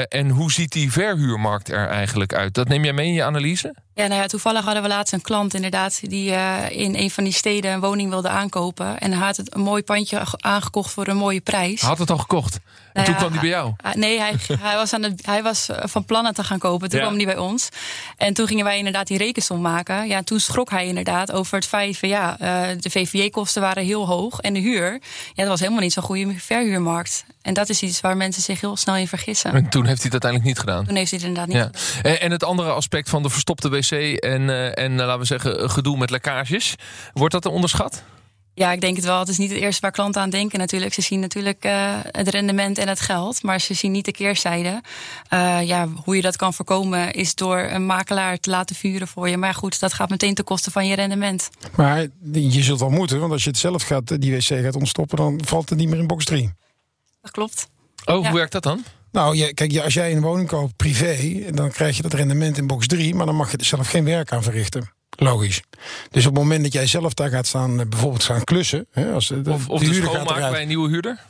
En 0.08 0.28
hoe 0.28 0.52
ziet 0.52 0.72
die 0.72 0.92
verhuurmarkt 0.92 1.70
er 1.70 1.88
eigenlijk 1.88 2.34
uit? 2.34 2.54
Dat 2.54 2.68
neem 2.72 2.84
jij 2.84 2.92
mee 2.92 3.06
in 3.06 3.12
je 3.12 3.24
analyse? 3.24 3.74
Ja, 3.94 4.06
nou 4.06 4.20
ja, 4.20 4.26
toevallig 4.26 4.64
hadden 4.64 4.82
we 4.82 4.88
laatst 4.88 5.12
een 5.12 5.20
klant 5.22 5.54
inderdaad 5.54 6.00
die 6.02 6.32
eh, 6.34 6.70
in 6.80 6.94
een 6.94 7.10
van 7.10 7.24
die 7.24 7.32
steden 7.32 7.72
een 7.72 7.80
woning 7.80 8.10
wilde 8.10 8.28
aankopen. 8.28 8.98
En 8.98 9.12
hij 9.12 9.26
had 9.26 9.36
het 9.36 9.54
een 9.54 9.60
mooi 9.60 9.82
pandje 9.82 10.22
aangekocht 10.40 10.90
voor 10.92 11.06
een 11.08 11.16
mooie 11.16 11.40
prijs. 11.40 11.80
Hij 11.80 11.88
had 11.88 11.98
het 11.98 12.10
al 12.10 12.18
gekocht. 12.18 12.54
En 12.54 12.60
Nou 13.02 13.04
toen 13.04 13.14
ja, 13.14 13.20
kwam 13.20 13.32
hij 13.32 13.40
bij 13.40 13.50
jou. 13.50 13.72
Nee, 13.94 14.18
hij, 14.18 14.34
hij, 14.60 14.76
was 14.76 14.92
aan 14.92 15.02
het, 15.02 15.26
hij 15.26 15.42
was 15.42 15.68
eh, 15.68 15.76
van 15.88 16.04
plan 16.04 16.24
het 16.24 16.34
te 16.34 16.44
gaan 16.44 16.58
kopen. 16.58 16.88
Toen 16.88 16.98
Ja. 16.98 17.04
kwam 17.06 17.16
hij 17.16 17.26
bij 17.26 17.36
ons. 17.38 17.68
En 18.16 18.34
toen 18.34 18.46
gingen 18.46 18.64
wij 18.64 18.78
inderdaad 18.78 19.06
die 19.06 19.18
rekensom 19.18 19.60
maken. 19.60 20.08
Ja, 20.08 20.22
toen 20.22 20.40
schrok 20.40 20.70
hij 20.70 20.86
inderdaad 20.86 21.32
over 21.32 21.54
het 21.56 21.66
feit 21.66 21.98
van 21.98 22.08
ja, 22.08 22.38
eh, 22.38 22.76
de 22.80 22.90
VVJ-kosten 22.90 23.62
waren 23.62 23.84
heel 23.84 24.06
hoog. 24.06 24.40
En 24.40 24.52
de 24.54 24.60
huur, 24.60 24.92
ja, 24.92 25.00
dat 25.34 25.46
was 25.48 25.60
helemaal 25.60 25.80
niet 25.80 25.92
zo'n 25.92 26.02
goede 26.02 26.34
verhuurmarkt. 26.38 27.24
En 27.42 27.54
dat 27.54 27.68
is 27.68 27.82
iets 27.82 28.00
waar 28.00 28.16
mensen 28.16 28.42
zich 28.42 28.60
heel 28.60 28.76
snel 28.76 28.96
in 28.96 29.08
vergissen. 29.08 29.52
En 29.52 29.68
toen 29.68 29.86
heeft 29.86 30.02
hij 30.02 30.10
het 30.12 30.22
uiteindelijk 30.24 30.44
niet 30.50 30.58
gedaan. 30.58 30.84
Toen 30.86 30.96
heeft 30.96 31.10
hij 31.10 31.18
het 31.18 31.28
inderdaad 31.28 31.54
niet 31.54 31.72
Ja. 31.74 31.80
gedaan. 31.90 32.12
En, 32.12 32.20
en 32.20 32.30
het 32.30 32.44
andere 32.44 32.70
aspect 32.72 33.08
van 33.10 33.22
de 33.22 33.28
verstopte 33.30 33.68
wc 33.90 34.18
en, 34.18 34.50
eh, 34.50 34.84
en 34.84 35.00
eh, 35.00 35.06
laten 35.06 35.18
we 35.18 35.24
zeggen, 35.24 35.70
gedoe 35.70 35.96
met 35.98 36.10
lekkages. 36.10 36.74
Wordt 37.12 37.34
dat 37.34 37.46
onderschat? 37.46 38.02
Ja, 38.54 38.72
ik 38.72 38.80
denk 38.80 38.96
het 38.96 39.04
wel. 39.04 39.18
Het 39.18 39.28
is 39.28 39.38
niet 39.38 39.50
het 39.50 39.58
eerste 39.58 39.80
waar 39.80 39.90
klanten 39.90 40.20
aan 40.22 40.30
denken 40.30 40.58
natuurlijk. 40.58 40.94
Ze 40.94 41.00
zien 41.00 41.20
natuurlijk 41.20 41.64
eh, 41.64 41.98
het 42.02 42.28
rendement 42.28 42.78
en 42.78 42.88
het 42.88 43.00
geld, 43.00 43.42
maar 43.42 43.60
ze 43.60 43.74
zien 43.74 43.92
niet 43.92 44.04
de 44.04 44.12
keerzijde. 44.12 44.80
Eh, 45.28 45.62
ja, 45.62 45.88
hoe 46.04 46.16
je 46.16 46.22
dat 46.22 46.36
kan 46.36 46.54
voorkomen 46.54 47.12
is 47.12 47.34
door 47.34 47.58
een 47.58 47.86
makelaar 47.86 48.38
te 48.38 48.50
laten 48.50 48.76
vuren 48.76 49.08
voor 49.08 49.28
je. 49.28 49.36
Maar 49.36 49.54
goed, 49.54 49.80
dat 49.80 49.92
gaat 49.92 50.08
meteen 50.08 50.34
ten 50.34 50.44
koste 50.44 50.70
van 50.70 50.86
je 50.86 50.94
rendement. 50.94 51.50
Maar 51.76 52.06
je 52.32 52.62
zult 52.62 52.80
wel 52.80 52.90
moeten, 52.90 53.20
want 53.20 53.32
als 53.32 53.44
je 53.44 53.50
het 53.50 53.58
zelf 53.58 53.82
gaat, 53.82 54.20
die 54.20 54.32
wc 54.34 54.42
gaat 54.42 54.76
ontstoppen, 54.76 55.16
dan 55.16 55.40
valt 55.44 55.68
het 55.68 55.78
niet 55.78 55.88
meer 55.88 55.98
in 55.98 56.06
box 56.06 56.24
3. 56.24 56.52
Dat 57.20 57.30
klopt. 57.30 57.68
Oh, 58.04 58.22
Ja. 58.22 58.28
hoe 58.28 58.38
werkt 58.38 58.52
dat 58.52 58.62
dan? 58.62 58.84
Nou, 59.12 59.36
je, 59.36 59.54
kijk, 59.54 59.78
als 59.78 59.94
jij 59.94 60.12
een 60.12 60.20
woning 60.20 60.48
koopt 60.48 60.76
privé, 60.76 61.44
dan 61.50 61.70
krijg 61.70 61.96
je 61.96 62.02
dat 62.02 62.12
rendement 62.12 62.58
in 62.58 62.66
box 62.66 62.86
3, 62.86 63.14
maar 63.14 63.26
dan 63.26 63.36
mag 63.36 63.50
je 63.50 63.56
er 63.56 63.64
zelf 63.64 63.88
geen 63.88 64.04
werk 64.04 64.32
aan 64.32 64.42
verrichten. 64.42 64.90
Logisch. 65.16 65.62
Dus 66.10 66.26
op 66.26 66.34
het 66.34 66.42
moment 66.42 66.62
dat 66.62 66.72
jij 66.72 66.86
zelf 66.86 67.14
daar 67.14 67.30
gaat 67.30 67.46
staan, 67.46 67.80
eh, 67.80 67.86
bijvoorbeeld 67.86 68.24
gaan 68.24 68.44
klussen. 68.44 68.86
Hè, 68.90 69.12
als, 69.12 69.28
de, 69.28 69.42
Of, 69.46 69.68
of 69.68 69.80
de 69.80 69.86
de 69.86 69.92
huurder 69.92 70.10
gaat 70.10 70.28
schoonmaak 70.28 70.50
bij 70.50 70.62
een 70.62 70.68
nieuwe 70.68 70.88
huurder? 70.88 71.20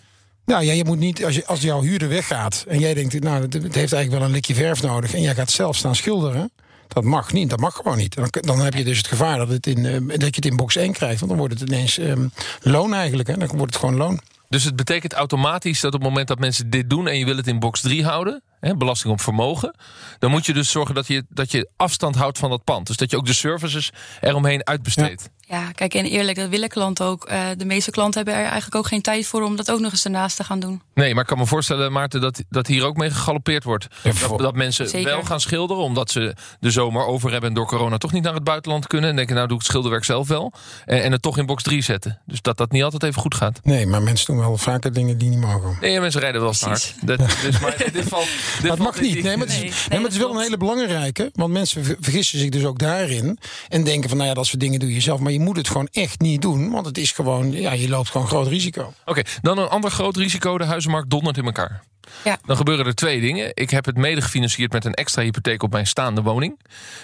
Nou 0.44 0.64
ja, 0.64 0.72
je 0.72 0.84
moet 0.84 0.98
niet, 0.98 1.24
als, 1.24 1.34
je, 1.34 1.46
als 1.46 1.60
jouw 1.60 1.82
huurder 1.82 2.08
weggaat 2.08 2.64
en 2.68 2.78
jij 2.78 2.94
denkt, 2.94 3.20
nou, 3.20 3.42
het 3.42 3.52
het 3.52 3.74
heeft 3.74 3.92
eigenlijk 3.92 4.10
wel 4.10 4.22
een 4.22 4.30
likje 4.30 4.54
verf 4.54 4.82
nodig 4.82 5.14
en 5.14 5.20
jij 5.20 5.34
gaat 5.34 5.50
zelf 5.50 5.76
staan 5.76 5.96
schilderen. 5.96 6.52
Dat 6.88 7.04
mag 7.04 7.32
niet, 7.32 7.50
dat 7.50 7.60
mag 7.60 7.74
gewoon 7.74 7.96
niet. 7.96 8.14
Dan, 8.14 8.28
dan 8.30 8.60
heb 8.60 8.74
je 8.74 8.84
dus 8.84 8.96
het 8.96 9.06
gevaar 9.06 9.38
dat, 9.38 9.48
het 9.48 9.66
in, 9.66 9.86
eh, 9.86 10.00
dat 10.08 10.20
je 10.20 10.26
het 10.26 10.44
in 10.44 10.56
box 10.56 10.76
1 10.76 10.92
krijgt. 10.92 11.18
Want 11.18 11.30
dan 11.30 11.40
wordt 11.40 11.60
het 11.60 11.70
ineens 11.70 11.98
ehm, 11.98 12.26
loon 12.60 12.94
eigenlijk. 12.94 13.28
Hè? 13.28 13.36
Dan 13.36 13.48
wordt 13.48 13.72
het 13.74 13.76
gewoon 13.76 13.96
loon. 13.96 14.20
Dus 14.52 14.64
het 14.64 14.76
betekent 14.76 15.12
automatisch 15.12 15.80
dat 15.80 15.94
op 15.94 16.00
het 16.00 16.08
moment 16.08 16.28
dat 16.28 16.38
mensen 16.38 16.70
dit 16.70 16.90
doen 16.90 17.08
en 17.08 17.18
je 17.18 17.24
wil 17.24 17.36
het 17.36 17.46
in 17.46 17.58
box 17.58 17.80
3 17.80 18.04
houden, 18.04 18.42
hè, 18.60 18.76
belasting 18.76 19.12
op 19.12 19.20
vermogen, 19.20 19.74
dan 20.18 20.30
moet 20.30 20.46
je 20.46 20.52
dus 20.52 20.70
zorgen 20.70 20.94
dat 20.94 21.06
je, 21.06 21.24
dat 21.28 21.50
je 21.50 21.68
afstand 21.76 22.14
houdt 22.14 22.38
van 22.38 22.50
dat 22.50 22.64
pand. 22.64 22.86
Dus 22.86 22.96
dat 22.96 23.10
je 23.10 23.16
ook 23.16 23.26
de 23.26 23.32
services 23.32 23.90
eromheen 24.20 24.66
uitbesteedt. 24.66 25.30
Ja, 25.52 25.70
kijk, 25.74 25.94
en 25.94 26.04
eerlijk, 26.04 26.38
dat 26.38 26.48
willen 26.48 26.68
klanten 26.68 27.06
ook. 27.06 27.24
Eh, 27.24 27.40
de 27.56 27.64
meeste 27.64 27.90
klanten 27.90 28.16
hebben 28.24 28.34
er 28.34 28.44
eigenlijk 28.46 28.74
ook 28.74 28.86
geen 28.86 29.02
tijd 29.02 29.26
voor 29.26 29.42
om 29.42 29.56
dat 29.56 29.70
ook 29.70 29.80
nog 29.80 29.90
eens 29.90 30.04
ernaast 30.04 30.36
te 30.36 30.44
gaan 30.44 30.60
doen. 30.60 30.82
Nee, 30.94 31.12
maar 31.12 31.22
ik 31.22 31.28
kan 31.28 31.38
me 31.38 31.46
voorstellen, 31.46 31.92
Maarten, 31.92 32.20
dat, 32.20 32.42
dat 32.48 32.66
hier 32.66 32.84
ook 32.84 32.96
mee 32.96 33.10
gegalopeerd 33.10 33.64
wordt. 33.64 33.86
Dat, 34.02 34.38
dat 34.38 34.54
mensen 34.54 34.88
Zeker. 34.88 35.10
wel 35.10 35.22
gaan 35.22 35.40
schilderen, 35.40 35.82
omdat 35.82 36.10
ze 36.10 36.34
de 36.60 36.70
zomer 36.70 37.06
over 37.06 37.30
hebben 37.30 37.48
en 37.48 37.54
door 37.54 37.66
corona 37.66 37.98
toch 37.98 38.12
niet 38.12 38.22
naar 38.22 38.34
het 38.34 38.44
buitenland 38.44 38.86
kunnen. 38.86 39.10
En 39.10 39.16
denken, 39.16 39.34
nou 39.34 39.46
doe 39.46 39.56
ik 39.56 39.62
het 39.62 39.70
schilderwerk 39.70 40.04
zelf 40.04 40.28
wel. 40.28 40.52
En, 40.84 41.02
en 41.02 41.12
het 41.12 41.22
toch 41.22 41.38
in 41.38 41.46
box 41.46 41.62
3 41.62 41.82
zetten. 41.82 42.20
Dus 42.26 42.42
dat 42.42 42.56
dat 42.56 42.72
niet 42.72 42.82
altijd 42.82 43.02
even 43.02 43.20
goed 43.20 43.34
gaat. 43.34 43.60
Nee, 43.62 43.86
maar 43.86 44.02
mensen 44.02 44.26
doen 44.26 44.38
wel 44.38 44.56
vaker 44.56 44.92
dingen 44.92 45.18
die 45.18 45.28
niet 45.28 45.40
mogen. 45.40 45.76
Nee, 45.80 46.00
mensen 46.00 46.20
rijden 46.20 46.40
wel 46.40 46.54
hard. 46.60 46.94
Dat, 47.02 47.18
dus, 47.18 47.60
maar 47.60 47.76
dit 47.92 48.08
valt, 48.08 48.24
dit 48.60 48.68
Dat 48.68 48.76
valt 48.76 48.78
mag 48.78 49.00
niet. 49.00 49.22
Nee, 49.22 49.36
maar 49.36 49.46
het 49.46 49.54
is, 49.56 49.60
Nee, 49.60 49.70
nee, 49.70 49.72
nee, 49.88 49.98
maar 49.98 50.02
het 50.10 50.12
is 50.12 50.18
wel 50.18 50.34
een 50.34 50.40
hele 50.42 50.56
belangrijke. 50.56 51.30
Want 51.34 51.52
mensen 51.52 51.84
ver- 51.84 51.96
vergissen 52.00 52.38
zich 52.38 52.48
dus 52.48 52.64
ook 52.64 52.78
daarin. 52.78 53.38
En 53.68 53.84
denken 53.84 54.08
van, 54.08 54.18
nou 54.18 54.28
ja, 54.28 54.34
dat 54.34 54.46
soort 54.46 54.60
dingen 54.60 54.80
doe 54.80 54.94
je 54.94 55.00
zelf. 55.00 55.20
Maar 55.20 55.32
je 55.32 55.40
moet 55.42 55.56
het 55.56 55.68
gewoon 55.68 55.88
echt 55.92 56.20
niet 56.20 56.42
doen. 56.42 56.70
Want 56.70 56.86
het 56.86 56.98
is 56.98 57.12
gewoon, 57.12 57.52
ja, 57.52 57.72
je 57.72 57.88
loopt 57.88 58.10
gewoon 58.10 58.26
groot 58.26 58.46
risico. 58.46 58.92
Oké, 59.04 59.22
dan 59.42 59.58
een 59.58 59.68
ander 59.68 59.90
groot 59.90 60.16
risico. 60.16 60.58
De 60.58 60.64
huizenmarkt 60.64 61.10
dondert 61.10 61.36
in 61.36 61.44
elkaar. 61.44 61.82
Ja. 62.24 62.38
Dan 62.44 62.56
gebeuren 62.56 62.86
er 62.86 62.94
twee 62.94 63.20
dingen. 63.20 63.50
Ik 63.54 63.70
heb 63.70 63.84
het 63.84 63.96
mede 63.96 64.20
gefinancierd 64.20 64.72
met 64.72 64.84
een 64.84 64.94
extra 64.94 65.22
hypotheek 65.22 65.62
op 65.62 65.72
mijn 65.72 65.86
staande 65.86 66.22
woning. 66.22 66.60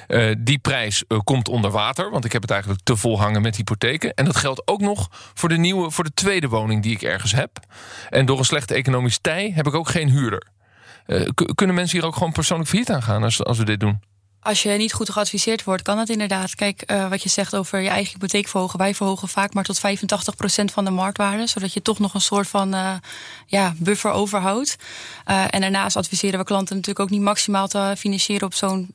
Eh, 0.06 0.34
die 0.38 0.58
prijs 0.58 1.04
eh, 1.08 1.18
komt 1.24 1.48
onder 1.48 1.70
water, 1.70 2.10
want 2.10 2.24
ik 2.24 2.32
heb 2.32 2.42
het 2.42 2.50
eigenlijk 2.50 2.82
te 2.84 2.96
vol 2.96 3.20
hangen 3.20 3.42
met 3.42 3.56
hypotheken. 3.56 4.14
En 4.14 4.24
dat 4.24 4.36
geldt 4.36 4.62
ook 4.68 4.80
nog 4.80 5.08
voor 5.34 5.48
de 5.48 5.58
nieuwe, 5.58 5.90
voor 5.90 6.04
de 6.04 6.14
tweede 6.14 6.48
woning 6.48 6.82
die 6.82 6.92
ik 6.92 7.02
ergens 7.02 7.32
heb. 7.32 7.50
En 8.08 8.26
door 8.26 8.38
een 8.38 8.44
slechte 8.44 8.74
economisch 8.74 9.18
tij 9.18 9.52
heb 9.54 9.66
ik 9.66 9.74
ook 9.74 9.88
geen 9.88 10.08
huurder. 10.08 10.46
Eh, 11.06 11.28
kunnen 11.54 11.76
mensen 11.76 11.98
hier 11.98 12.06
ook 12.06 12.16
gewoon 12.16 12.32
persoonlijk 12.32 12.68
failliet 12.68 12.90
aan 12.90 13.02
gaan 13.02 13.22
als, 13.22 13.44
als 13.44 13.58
we 13.58 13.64
dit 13.64 13.80
doen? 13.80 14.00
Als 14.42 14.62
je 14.62 14.70
niet 14.70 14.92
goed 14.92 15.10
geadviseerd 15.10 15.64
wordt, 15.64 15.82
kan 15.82 15.96
dat 15.96 16.08
inderdaad. 16.08 16.54
Kijk, 16.54 16.82
eh, 16.82 17.08
wat 17.08 17.22
je 17.22 17.28
zegt 17.28 17.56
over 17.56 17.80
je 17.80 17.88
eigen 17.88 18.12
hypotheek 18.12 18.48
verhogen. 18.48 18.78
Wij 18.78 18.94
verhogen 18.94 19.28
vaak 19.28 19.54
maar 19.54 19.64
tot 19.64 19.78
85% 19.78 20.72
van 20.72 20.84
de 20.84 20.90
marktwaarde. 20.90 21.46
Zodat 21.46 21.72
je 21.72 21.82
toch 21.82 21.98
nog 21.98 22.14
een 22.14 22.20
soort 22.20 22.48
van 22.48 22.74
eh, 22.74 22.94
ja, 23.46 23.74
buffer 23.78 24.10
overhoudt. 24.10 24.76
Eh, 25.24 25.44
en 25.50 25.60
daarnaast 25.60 25.96
adviseren 25.96 26.38
we 26.38 26.44
klanten 26.44 26.76
natuurlijk 26.76 27.04
ook 27.04 27.10
niet 27.10 27.20
maximaal 27.20 27.68
te 27.68 27.94
financieren 27.98 28.46
op 28.46 28.54
zo'n 28.54 28.94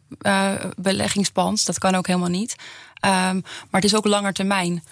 beleggingspand. 0.75 1.65
Dat 1.65 1.79
kan 1.79 1.95
ook 1.95 2.07
helemaal 2.07 2.29
niet. 2.29 2.55
Ehm, 2.99 3.35
maar 3.69 3.81
het 3.81 3.83
is 3.83 3.95
ook 3.95 4.05
langer 4.05 4.33
termijn. 4.33 4.83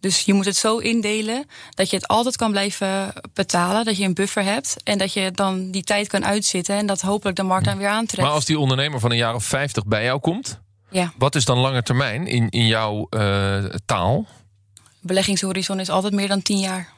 Dus 0.00 0.20
je 0.20 0.34
moet 0.34 0.44
het 0.44 0.56
zo 0.56 0.78
indelen 0.78 1.46
dat 1.70 1.90
je 1.90 1.96
het 1.96 2.08
altijd 2.08 2.36
kan 2.36 2.50
blijven 2.50 3.12
betalen. 3.34 3.84
Dat 3.84 3.96
je 3.96 4.04
een 4.04 4.14
buffer 4.14 4.44
hebt. 4.44 4.76
En 4.84 4.98
dat 4.98 5.12
je 5.12 5.30
dan 5.30 5.70
die 5.70 5.82
tijd 5.82 6.08
kan 6.08 6.24
uitzitten. 6.24 6.76
En 6.76 6.86
dat 6.86 7.00
hopelijk 7.00 7.36
de 7.36 7.42
markt 7.42 7.64
dan 7.64 7.78
weer 7.78 7.88
aantrekt. 7.88 8.22
Maar 8.22 8.32
als 8.34 8.44
die 8.44 8.58
ondernemer 8.58 9.00
van 9.00 9.10
een 9.10 9.16
jaar 9.16 9.34
of 9.34 9.44
50 9.44 9.86
bij 9.86 10.04
jou 10.04 10.20
komt, 10.20 10.60
Ja. 10.90 11.12
wat 11.18 11.34
is 11.34 11.44
dan 11.44 11.58
lange 11.58 11.82
termijn 11.82 12.26
in, 12.26 12.48
in 12.48 12.66
jouw 12.66 13.06
eh, 13.10 13.64
taal? 13.86 14.26
beleggingshorizon 15.00 15.80
is 15.80 15.88
altijd 15.90 16.12
meer 16.12 16.28
dan 16.28 16.42
10 16.42 16.58
jaar. 16.58 16.88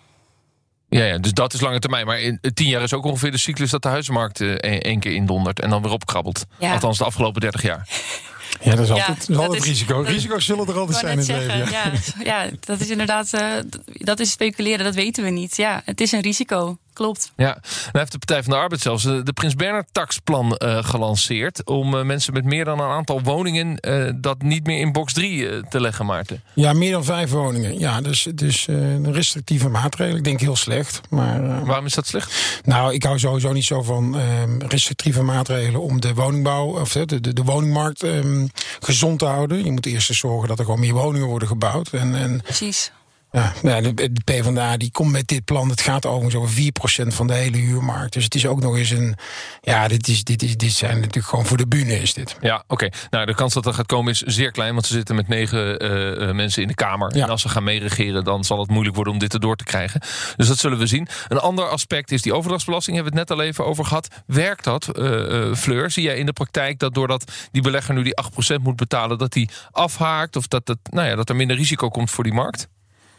Ja, 0.89 1.05
ja, 1.05 1.19
dus 1.19 1.33
dat 1.33 1.53
is 1.53 1.61
lange 1.61 1.79
termijn. 1.79 2.07
Maar 2.07 2.21
in 2.21 2.41
tien 2.55 2.69
jaar 2.69 2.83
is 2.83 2.93
ook 2.95 3.05
ongeveer 3.05 3.31
de 3.31 3.39
cyclus 3.39 3.71
dat 3.71 3.83
de 3.83 3.89
huizenmarkt 3.89 4.41
eh, 4.41 4.49
één 4.51 4.81
één 4.81 5.01
keer 5.01 5.13
indondert 5.13 5.61
en 5.61 5.71
dan 5.71 5.83
weer 5.83 5.93
opkrabbelt. 5.93 6.45
Ja. 6.59 6.73
Althans 6.73 6.99
de 6.99 7.05
afgelopen 7.05 7.41
30 7.41 7.63
jaar. 7.63 7.89
Ja, 8.63 8.71
dat 8.75 8.81
is 8.81 8.89
Ja, 8.89 8.95
altijd, 8.95 9.19
dat 9.19 9.29
is 9.29 9.37
altijd 9.37 9.63
is- 9.63 9.69
risico. 9.69 10.01
Risico's 10.01 10.45
zullen 10.45 10.67
er 10.67 10.79
altijd 10.79 10.99
zijn 10.99 11.13
in 11.13 11.19
het 11.19 11.29
leven. 11.29 11.67
zeggen, 11.69 12.25
ja. 12.25 12.45
ja, 12.45 12.51
dat 12.61 12.81
is 12.81 12.89
inderdaad, 12.91 13.33
eh, 13.33 13.53
dat 13.87 14.21
is 14.21 14.31
speculeren, 14.31 14.85
dat 14.85 14.95
weten 14.95 15.25
we 15.25 15.31
niet. 15.31 15.57
Ja, 15.57 15.83
het 15.85 16.01
is 16.01 16.13
een 16.13 16.21
risico, 16.21 16.79
klopt. 17.01 17.33
Ja, 17.37 17.47
nou 17.63 17.99
heeft 17.99 18.13
de 18.13 18.19
Partij 18.19 18.43
van 18.43 18.53
de 18.53 18.59
Arbeid 18.59 18.81
zelfs 18.81 19.05
eh, 19.05 19.19
de 19.23 19.33
Prins 19.33 19.55
Bernhard 19.55 19.89
taxplan 19.93 20.57
eh, 20.57 20.85
gelanceerd... 20.85 21.65
om 21.65 21.97
eh, 21.99 22.05
mensen 22.05 22.33
met 22.33 22.45
meer 22.45 22.65
dan 22.65 22.81
een 22.81 22.89
aantal 22.91 23.23
woningen 23.23 23.77
eh, 23.77 24.11
dat 24.17 24.43
niet 24.43 24.67
meer 24.67 24.79
in 24.79 24.93
box 24.93 25.13
3 25.13 25.49
eh, 25.49 25.63
te 25.69 25.81
leggen, 25.81 26.07
Maarten. 26.07 26.43
Ja, 26.55 26.73
meer 26.73 26.93
dan 26.93 27.05
vijf 27.05 27.31
woningen. 27.31 27.79
Ja, 27.79 28.01
dus, 28.01 28.27
dus 28.35 28.67
een 28.67 29.13
restrictieve 29.13 29.69
maatregel. 29.69 30.17
Ik 30.17 30.25
denk 30.25 30.41
heel 30.41 30.57
slecht. 30.57 31.01
Maar 31.11 31.45
eh, 31.45 31.63
Waarom 31.63 31.87
is 31.87 31.95
dat 31.95 32.07
slecht? 32.07 32.61
nou, 32.65 32.95
ik 32.95 33.03
hou 33.03 33.19
sowieso 33.19 33.53
niet 33.53 33.65
zo 33.65 33.83
van 33.83 34.19
ehm, 34.19 34.59
restrictieve 34.59 35.23
maatregelen 35.23 35.81
om 35.81 36.01
de 36.01 36.15
woningbouw 36.15 36.81
of 36.81 36.93
de, 36.93 37.21
de, 37.21 37.33
de 37.33 37.43
woningmarkt 37.45 38.03
ehm, 38.03 38.47
gezond 38.81 39.19
te 39.19 39.25
houden. 39.25 39.65
Je 39.65 39.73
moet 39.73 39.87
eerst 39.87 40.09
eens 40.11 40.19
zorgen 40.19 40.49
dat 40.49 40.59
er 40.59 40.65
gewoon 40.65 40.81
meer 40.81 40.95
woningen 40.95 41.27
worden 41.29 41.49
gebouwd. 41.49 41.89
En, 41.93 42.15
en 42.15 42.41
Precies. 42.43 42.93
Ja, 43.33 43.53
nou, 43.63 43.83
de, 43.83 44.13
de 44.13 44.21
PvdA 44.25 44.77
die 44.77 44.91
komt 44.91 45.13
met 45.13 45.29
dit 45.29 45.45
plan. 45.45 45.69
Het 45.69 45.81
gaat 45.81 46.07
overigens 46.07 46.35
over 46.35 47.05
4% 47.05 47.07
van 47.07 47.27
de 47.27 47.35
hele 47.35 47.57
huurmarkt. 47.57 48.13
Dus 48.13 48.25
het 48.25 48.35
is 48.35 48.47
ook 48.47 48.61
nog 48.61 48.77
eens 48.77 48.91
een. 48.91 49.15
Ja, 49.61 49.89
dit, 49.89 50.09
is, 50.09 50.25
dit, 50.25 50.43
is, 50.43 50.57
dit 50.57 50.73
zijn 50.73 50.95
natuurlijk 50.95 51.27
gewoon 51.27 51.47
voor 51.47 51.57
de 51.57 51.67
bühne 51.67 52.01
is 52.01 52.15
dit. 52.15 52.37
Ja, 52.41 52.65
oké. 52.67 52.89
Nou, 53.11 53.27
de 53.27 53.35
kans 53.35 53.55
dat 53.55 53.65
dat 53.65 53.75
gaat 53.75 53.87
komen 53.87 54.13
is 54.13 54.21
zeer 54.21 54.51
klein, 54.51 54.73
want 54.73 54.87
ze 54.87 54.93
zitten 54.93 55.15
met 55.15 55.29
negen 55.29 55.79
eh, 55.79 56.29
eh, 56.29 56.35
mensen 56.35 56.63
in 56.63 56.69
de 56.69 56.75
Kamer. 56.75 57.17
Ja. 57.17 57.25
En 57.25 57.31
als 57.31 57.43
ze 57.43 57.49
gaan 57.49 57.65
meeregeren, 57.65 58.25
dan 58.25 58.45
zal 58.45 58.59
het 58.59 58.71
moeilijk 58.71 58.95
worden 58.95 59.13
om 59.13 59.19
dit 59.19 59.35
erdoor 59.35 59.57
te 59.57 59.65
krijgen. 59.65 60.01
Dus 60.37 60.49
dat 60.49 60.59
zullen 60.59 60.79
we 60.79 60.87
zien. 60.87 61.09
Een 61.29 61.39
ander 61.39 61.69
aspect 61.69 62.11
is 62.13 62.23
die 62.23 62.35
overdrachtsbelasting, 62.35 62.97
hebben 62.97 63.15
we 63.15 63.21
het 63.21 63.29
net 63.29 63.39
al 63.39 63.45
even 63.45 63.67
over 63.67 63.85
gehad. 63.85 64.09
Werkt 64.27 64.65
dat, 64.65 64.89
eh, 64.89 65.55
Fleur? 65.55 65.91
Zie 65.91 66.03
jij 66.03 66.17
in 66.17 66.27
de 66.27 66.33
praktijk 66.33 66.79
dat 66.79 66.95
doordat 66.95 67.33
die 67.51 67.63
belegger 67.63 67.95
nu 67.95 68.03
die 68.03 68.17
8% 68.17 68.63
moet 68.63 68.77
betalen, 68.77 69.19
dat 69.19 69.33
die 69.33 69.49
afhaakt 69.71 70.37
of 70.37 70.47
dat, 70.47 70.69
het, 70.69 70.79
nou 70.91 71.09
ja, 71.09 71.15
dat 71.15 71.29
er 71.29 71.37
minder 71.37 71.57
risico 71.57 71.89
komt 71.89 72.11
voor 72.11 72.25
die 72.25 72.33
markt? 72.33 72.69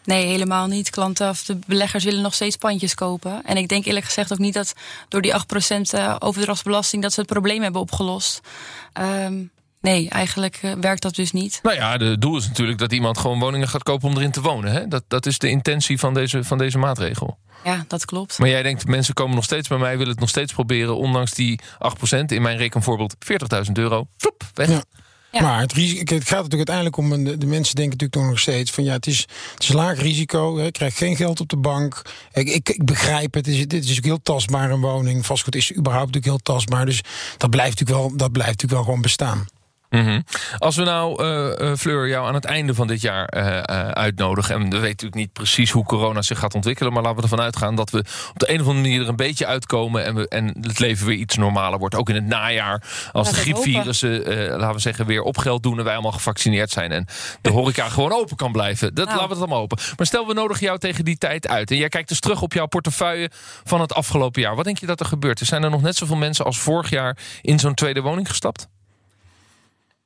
Nee, 0.03 0.25
helemaal 0.25 0.67
niet. 0.67 0.89
Klanten 0.89 1.29
of 1.29 1.43
de 1.43 1.59
beleggers 1.67 2.03
willen 2.03 2.21
nog 2.21 2.33
steeds 2.33 2.55
pandjes 2.55 2.95
kopen. 2.95 3.41
En 3.45 3.57
ik 3.57 3.67
denk 3.67 3.85
eerlijk 3.85 4.05
gezegd 4.05 4.31
ook 4.31 4.39
niet 4.39 4.53
dat 4.53 4.73
door 5.07 5.21
die 5.21 5.33
8% 5.33 5.35
eh, 5.91 6.15
overdrachtsbelasting 6.19 7.01
dat 7.01 7.13
ze 7.13 7.19
het 7.19 7.29
probleem 7.29 7.61
hebben 7.61 7.81
opgelost. 7.81 8.41
Ehm, 8.93 9.43
nee, 9.81 10.09
eigenlijk 10.09 10.59
eh, 10.61 10.71
werkt 10.71 11.01
dat 11.01 11.15
dus 11.15 11.31
niet. 11.31 11.59
Nou 11.63 11.75
ja, 11.75 11.97
het 11.97 12.21
doel 12.21 12.37
is 12.37 12.47
natuurlijk 12.47 12.77
dat 12.77 12.93
iemand 12.93 13.17
gewoon 13.17 13.39
woningen 13.39 13.67
gaat 13.67 13.83
kopen 13.83 14.09
om 14.09 14.15
erin 14.15 14.31
te 14.31 14.41
wonen. 14.41 14.71
Hè? 14.71 14.87
Dat, 14.87 15.03
dat 15.07 15.25
is 15.25 15.37
de 15.37 15.49
intentie 15.49 15.99
van 15.99 16.13
deze, 16.13 16.43
van 16.43 16.57
deze 16.57 16.77
maatregel. 16.77 17.37
Ja, 17.63 17.85
dat 17.87 18.05
klopt. 18.05 18.39
Maar 18.39 18.49
jij 18.49 18.63
denkt, 18.63 18.87
mensen 18.87 19.13
komen 19.13 19.35
nog 19.35 19.43
steeds 19.43 19.67
bij 19.67 19.77
mij, 19.77 19.91
willen 19.97 20.11
het 20.11 20.19
nog 20.19 20.29
steeds 20.29 20.53
proberen, 20.53 20.97
ondanks 20.97 21.31
die 21.31 21.59
8%. 22.15 22.25
In 22.25 22.41
mijn 22.41 22.57
rekenvoorbeeld 22.57 23.15
40.000 23.65 23.71
euro. 23.73 24.07
Vloep, 24.17 24.43
weg. 24.53 24.69
Ja. 24.69 24.83
Maar 25.31 25.59
het, 25.59 25.73
risico, 25.73 26.15
het 26.15 26.27
gaat 26.27 26.43
natuurlijk 26.43 26.69
uiteindelijk 26.69 26.97
om. 26.97 27.39
De 27.39 27.45
mensen 27.45 27.75
denken 27.75 27.97
natuurlijk 27.97 28.29
nog 28.29 28.39
steeds 28.39 28.71
van 28.71 28.83
ja, 28.83 28.93
het 28.93 29.07
is, 29.07 29.27
het 29.53 29.63
is 29.63 29.71
laag 29.71 30.01
risico. 30.01 30.57
Hè, 30.57 30.65
ik 30.65 30.73
krijg 30.73 30.97
geen 30.97 31.15
geld 31.15 31.39
op 31.39 31.49
de 31.49 31.57
bank. 31.57 32.01
Ik, 32.33 32.49
ik, 32.49 32.69
ik 32.69 32.85
begrijp 32.85 33.33
het. 33.33 33.45
dit 33.45 33.73
is 33.73 33.97
ook 33.97 34.03
heel 34.03 34.21
tastbaar 34.23 34.71
een 34.71 34.81
woning. 34.81 35.25
Vastgoed 35.25 35.55
is 35.55 35.75
überhaupt 35.75 36.13
natuurlijk 36.13 36.43
heel 36.43 36.55
tastbaar. 36.55 36.85
Dus 36.85 37.01
dat 37.37 37.49
blijft 37.49 37.79
natuurlijk 37.79 37.99
wel, 37.99 38.17
dat 38.17 38.31
blijft 38.31 38.51
natuurlijk 38.51 38.73
wel 38.73 38.83
gewoon 38.83 39.01
bestaan. 39.01 39.47
Mhm. 39.91 40.21
Als 40.57 40.75
we 40.75 40.83
nou, 40.83 41.23
eh, 41.23 41.73
Fleur, 41.75 42.07
jou 42.07 42.27
aan 42.27 42.33
het 42.33 42.45
einde 42.45 42.73
van 42.73 42.87
dit 42.87 43.01
jaar 43.01 43.25
eh, 43.25 43.57
uitnodigen. 43.87 44.55
En 44.55 44.61
we 44.61 44.69
weten 44.69 44.81
natuurlijk 44.81 45.15
niet 45.15 45.33
precies 45.33 45.71
hoe 45.71 45.83
corona 45.83 46.21
zich 46.21 46.39
gaat 46.39 46.55
ontwikkelen. 46.55 46.93
Maar 46.93 47.01
laten 47.01 47.17
we 47.17 47.23
ervan 47.23 47.41
uitgaan 47.41 47.75
dat 47.75 47.89
we 47.89 47.97
op 48.29 48.39
de 48.39 48.49
een 48.49 48.61
of 48.61 48.67
andere 48.67 48.81
manier 48.85 49.01
er 49.01 49.07
een 49.07 49.15
beetje 49.15 49.45
uitkomen. 49.45 50.05
En, 50.05 50.15
we, 50.15 50.27
en 50.27 50.55
het 50.61 50.79
leven 50.79 51.07
weer 51.07 51.17
iets 51.17 51.37
normaler 51.37 51.79
wordt. 51.79 51.95
Ook 51.95 52.09
in 52.09 52.15
het 52.15 52.25
najaar. 52.25 52.83
Als 53.11 53.29
de 53.29 53.35
Laten 53.35 53.53
griepvirussen, 53.53 54.23
laten 54.57 54.75
we 54.75 54.79
zeggen, 54.79 55.05
weer 55.05 55.21
op 55.21 55.37
geld 55.37 55.63
doen. 55.63 55.77
En 55.77 55.83
wij 55.83 55.93
allemaal 55.93 56.11
gevaccineerd 56.11 56.69
zijn. 56.69 56.91
En 56.91 57.07
de 57.41 57.49
horeca 57.49 57.89
gewoon 57.89 58.13
open 58.13 58.35
kan 58.35 58.51
blijven. 58.51 58.93
Dat 58.93 59.05
Nou. 59.05 59.17
laten 59.17 59.29
we 59.29 59.33
het 59.33 59.43
allemaal 59.43 59.63
open. 59.63 59.77
Maar 59.97 60.05
stel, 60.05 60.27
we 60.27 60.33
nodigen 60.33 60.65
jou 60.65 60.77
tegen 60.77 61.05
die 61.05 61.17
tijd 61.17 61.47
uit. 61.47 61.71
En 61.71 61.77
jij 61.77 61.89
kijkt 61.89 62.09
dus 62.09 62.19
terug 62.19 62.41
op 62.41 62.53
jouw 62.53 62.65
portefeuille 62.65 63.29
van 63.63 63.81
het 63.81 63.93
afgelopen 63.93 64.41
jaar. 64.41 64.55
Wat 64.55 64.65
denk 64.65 64.77
je 64.77 64.85
dat 64.85 64.99
er 64.99 65.05
gebeurt? 65.05 65.39
Zijn 65.39 65.63
er 65.63 65.69
nog 65.69 65.81
net 65.81 65.95
zoveel 65.95 66.15
mensen 66.15 66.45
als 66.45 66.59
vorig 66.59 66.89
jaar 66.89 67.17
in 67.41 67.59
zo'n 67.59 67.73
tweede 67.73 68.01
woning 68.01 68.27
gestapt? 68.29 68.67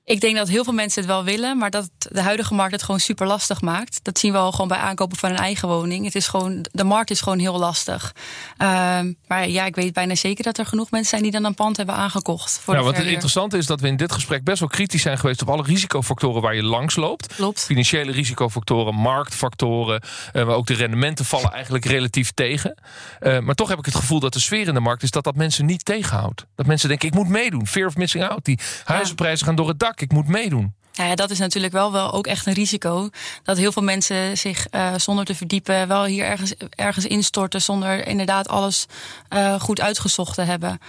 Ik 0.06 0.22
denk 0.22 0.36
dat 0.36 0.48
heel 0.48 0.64
veel 0.64 0.74
mensen 0.74 1.02
het 1.02 1.12
wel 1.12 1.24
willen, 1.24 1.58
maar 1.58 1.70
dat 1.70 1.90
de 1.98 2.22
huidige 2.22 2.54
markt 2.54 2.72
het 2.72 2.84
gewoon 2.84 3.00
super 3.00 3.28
lastig 3.28 3.62
maakt. 3.62 4.00
Dat 4.04 4.20
zien 4.20 4.32
we 4.32 4.38
al 4.38 4.52
gewoon 4.52 4.68
bij 4.68 4.78
aankopen 4.78 5.18
van 5.18 5.30
een 5.30 5.38
eigen 5.38 5.68
woning. 5.68 6.06
Het 6.06 6.16
is 6.16 6.28
gewoon, 6.28 6.66
de 6.72 6.84
markt 6.84 7.10
is 7.10 7.22
gewoon 7.22 7.40
heel 7.40 7.60
lastig. 7.60 8.16
Ehm, 8.58 9.14
maar 9.28 9.50
ja, 9.50 9.66
ik 9.66 9.76
weet 9.76 9.94
bijna 9.94 10.16
zeker 10.16 10.44
dat 10.44 10.58
er 10.58 10.66
genoeg 10.66 10.92
mensen 10.92 11.10
zijn 11.10 11.22
die 11.22 11.32
dan 11.32 11.46
een 11.46 11.54
pand 11.54 11.78
hebben 11.78 11.96
aangekocht. 11.96 12.60
Voor 12.60 12.74
Ja, 12.74 12.80
de 12.80 12.86
wat 12.86 12.98
het 12.98 13.06
interessante 13.06 13.58
is 13.58 13.66
dat 13.66 13.82
we 13.82 13.88
in 13.88 13.98
dit 13.98 14.12
gesprek 14.12 14.44
best 14.44 14.60
wel 14.60 14.70
kritisch 14.70 15.02
zijn 15.02 15.18
geweest 15.18 15.42
op 15.42 15.50
alle 15.50 15.64
risicofactoren 15.64 16.42
waar 16.42 16.56
je 16.56 16.64
langs 16.64 16.96
loopt. 16.96 17.36
Klopt. 17.36 17.66
Financiële 17.66 18.12
risicofactoren, 18.12 18.96
marktfactoren, 18.96 20.02
eh, 20.34 20.46
maar 20.46 20.56
ook 20.56 20.68
de 20.68 20.74
rendementen 20.74 21.26
vallen 21.26 21.52
eigenlijk 21.52 21.86
relatief 21.86 22.32
tegen. 22.32 22.76
Eh, 23.20 23.40
maar 23.40 23.56
toch 23.56 23.70
heb 23.70 23.80
ik 23.80 23.86
het 23.86 23.96
gevoel 23.96 24.20
dat 24.20 24.34
de 24.34 24.40
sfeer 24.40 24.68
in 24.68 24.74
de 24.74 24.80
markt 24.80 25.04
is 25.04 25.12
dat 25.12 25.24
dat 25.24 25.36
mensen 25.36 25.66
niet 25.66 25.86
tegenhoudt. 25.86 26.46
Dat 26.56 26.66
mensen 26.66 26.90
denken, 26.90 27.08
ik 27.08 27.14
moet 27.14 27.28
meedoen. 27.28 27.68
Fear 27.68 27.88
of 27.88 27.96
missing 27.96 28.24
out. 28.24 28.46
Die 28.46 28.60
huizenprijzen 28.84 29.46
gaan 29.46 29.56
door 29.56 29.68
het 29.68 29.80
dak. 29.80 29.94
Ik 29.96 30.12
moet 30.12 30.28
meedoen. 30.28 30.74
Ja, 30.96 31.16
dat 31.16 31.30
is 31.30 31.40
natuurlijk 31.40 31.74
wel, 31.74 31.92
wel 31.92 32.14
ook 32.14 32.28
echt 32.28 32.46
een 32.46 32.54
risico. 32.54 33.10
Dat 33.44 33.58
heel 33.58 33.72
veel 33.72 33.84
mensen 33.84 34.38
zich 34.38 34.68
eh, 34.68 34.94
zonder 34.98 35.26
te 35.26 35.36
verdiepen 35.36 35.88
wel 35.88 36.06
hier 36.06 36.26
ergens, 36.26 36.54
ergens 36.70 37.06
instorten. 37.06 37.62
Zonder 37.62 38.08
inderdaad 38.08 38.48
alles 38.48 38.86
eh, 39.30 39.60
goed 39.60 39.82
uitgezocht 39.82 40.36
te 40.36 40.42
hebben. 40.42 40.80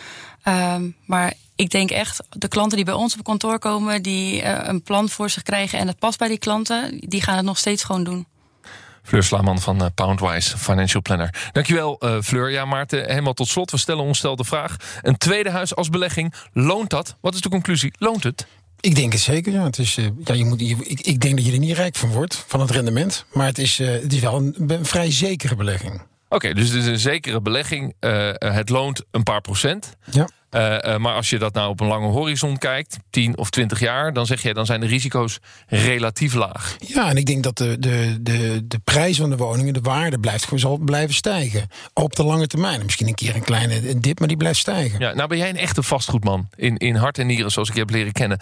Ehm, 0.42 0.90
maar 1.04 1.32
ik 1.56 1.70
denk 1.70 1.90
echt, 1.90 2.22
de 2.30 2.48
klanten 2.48 2.76
die 2.76 2.86
bij 2.86 2.94
ons 2.94 3.16
op 3.18 3.24
kantoor 3.24 3.58
komen, 3.58 4.02
die 4.02 4.42
eh, 4.42 4.68
een 4.68 4.82
plan 4.82 5.08
voor 5.08 5.30
zich 5.30 5.42
krijgen 5.42 5.78
en 5.78 5.86
het 5.86 5.98
past 5.98 6.18
bij 6.18 6.28
die 6.28 6.38
klanten, 6.38 7.00
die 7.00 7.22
gaan 7.22 7.36
het 7.36 7.44
nog 7.44 7.58
steeds 7.58 7.84
gewoon 7.84 8.04
doen. 8.04 8.26
Fleur 9.02 9.22
Slaman 9.22 9.60
van 9.60 9.90
Poundwise 9.94 10.58
Financial 10.58 11.02
Planner. 11.02 11.48
Dankjewel 11.52 11.98
uh, 12.00 12.20
Fleur. 12.20 12.50
Ja 12.50 12.64
Maarten, 12.64 13.08
helemaal 13.08 13.32
tot 13.32 13.48
slot. 13.48 13.70
We 13.70 13.76
stellen 13.76 14.04
ons 14.04 14.18
stel 14.18 14.36
de 14.36 14.44
vraag. 14.44 14.76
Een 15.02 15.16
tweede 15.16 15.50
huis 15.50 15.74
als 15.74 15.90
belegging, 15.90 16.34
loont 16.52 16.90
dat? 16.90 17.16
Wat 17.20 17.34
is 17.34 17.40
de 17.40 17.48
conclusie? 17.48 17.92
Loont 17.98 18.22
het? 18.22 18.46
Ik 18.80 18.94
denk 18.94 19.12
het 19.12 19.22
zeker, 19.22 19.52
ja. 19.52 19.64
Het 19.64 19.78
is, 19.78 19.96
uh, 19.96 20.06
ja 20.24 20.34
je 20.34 20.44
moet, 20.44 20.60
je, 20.60 20.76
ik, 20.84 21.00
ik, 21.00 21.20
denk 21.20 21.36
dat 21.36 21.46
je 21.46 21.52
er 21.52 21.58
niet 21.58 21.76
rijk 21.76 21.96
van 21.96 22.10
wordt, 22.10 22.44
van 22.46 22.60
het 22.60 22.70
rendement. 22.70 23.24
Maar 23.32 23.46
het 23.46 23.58
is, 23.58 23.80
uh, 23.80 23.88
het 23.88 24.12
is 24.12 24.20
wel 24.20 24.36
een, 24.36 24.54
een 24.66 24.84
vrij 24.84 25.12
zekere 25.12 25.56
belegging. 25.56 25.94
Oké, 25.94 26.34
okay, 26.34 26.52
dus 26.52 26.68
het 26.68 26.82
is 26.82 26.86
een 26.86 26.98
zekere 26.98 27.40
belegging. 27.40 27.94
Uh, 28.00 28.30
het 28.32 28.68
loont 28.68 29.04
een 29.10 29.22
paar 29.22 29.40
procent. 29.40 29.96
Ja. 30.10 30.28
Uh, 30.50 30.96
maar 30.96 31.14
als 31.14 31.30
je 31.30 31.38
dat 31.38 31.54
nou 31.54 31.68
op 31.68 31.80
een 31.80 31.86
lange 31.86 32.06
horizon 32.06 32.58
kijkt, 32.58 32.96
10 33.10 33.38
of 33.38 33.50
20 33.50 33.80
jaar, 33.80 34.12
dan 34.12 34.26
zeg 34.26 34.42
je 34.42 34.54
dan 34.54 34.66
zijn 34.66 34.80
de 34.80 34.86
risico's 34.86 35.38
relatief 35.66 36.34
laag. 36.34 36.76
Ja, 36.86 37.08
en 37.08 37.16
ik 37.16 37.26
denk 37.26 37.42
dat 37.42 37.58
de, 37.58 37.78
de, 37.78 38.18
de, 38.20 38.66
de 38.66 38.78
prijs 38.78 39.16
van 39.16 39.30
de 39.30 39.36
woningen, 39.36 39.74
de 39.74 39.80
waarde 39.80 40.18
blijft 40.18 40.44
gewoon 40.44 40.58
zal 40.58 40.78
blijven 40.78 41.14
stijgen. 41.14 41.68
Op 41.92 42.16
de 42.16 42.24
lange 42.24 42.46
termijn. 42.46 42.84
Misschien 42.84 43.06
een 43.06 43.14
keer 43.14 43.34
een 43.34 43.42
kleine 43.42 43.98
dip, 43.98 44.18
maar 44.18 44.28
die 44.28 44.36
blijft 44.36 44.58
stijgen. 44.58 44.98
Ja, 44.98 45.12
nou 45.14 45.28
ben 45.28 45.38
jij 45.38 45.48
een 45.48 45.56
echte 45.56 45.82
vastgoedman 45.82 46.48
in, 46.54 46.76
in 46.76 46.94
hart 46.94 47.18
en 47.18 47.26
nieren, 47.26 47.50
zoals 47.50 47.68
ik 47.68 47.74
je 47.74 47.80
heb 47.80 47.90
leren 47.90 48.12
kennen. 48.12 48.38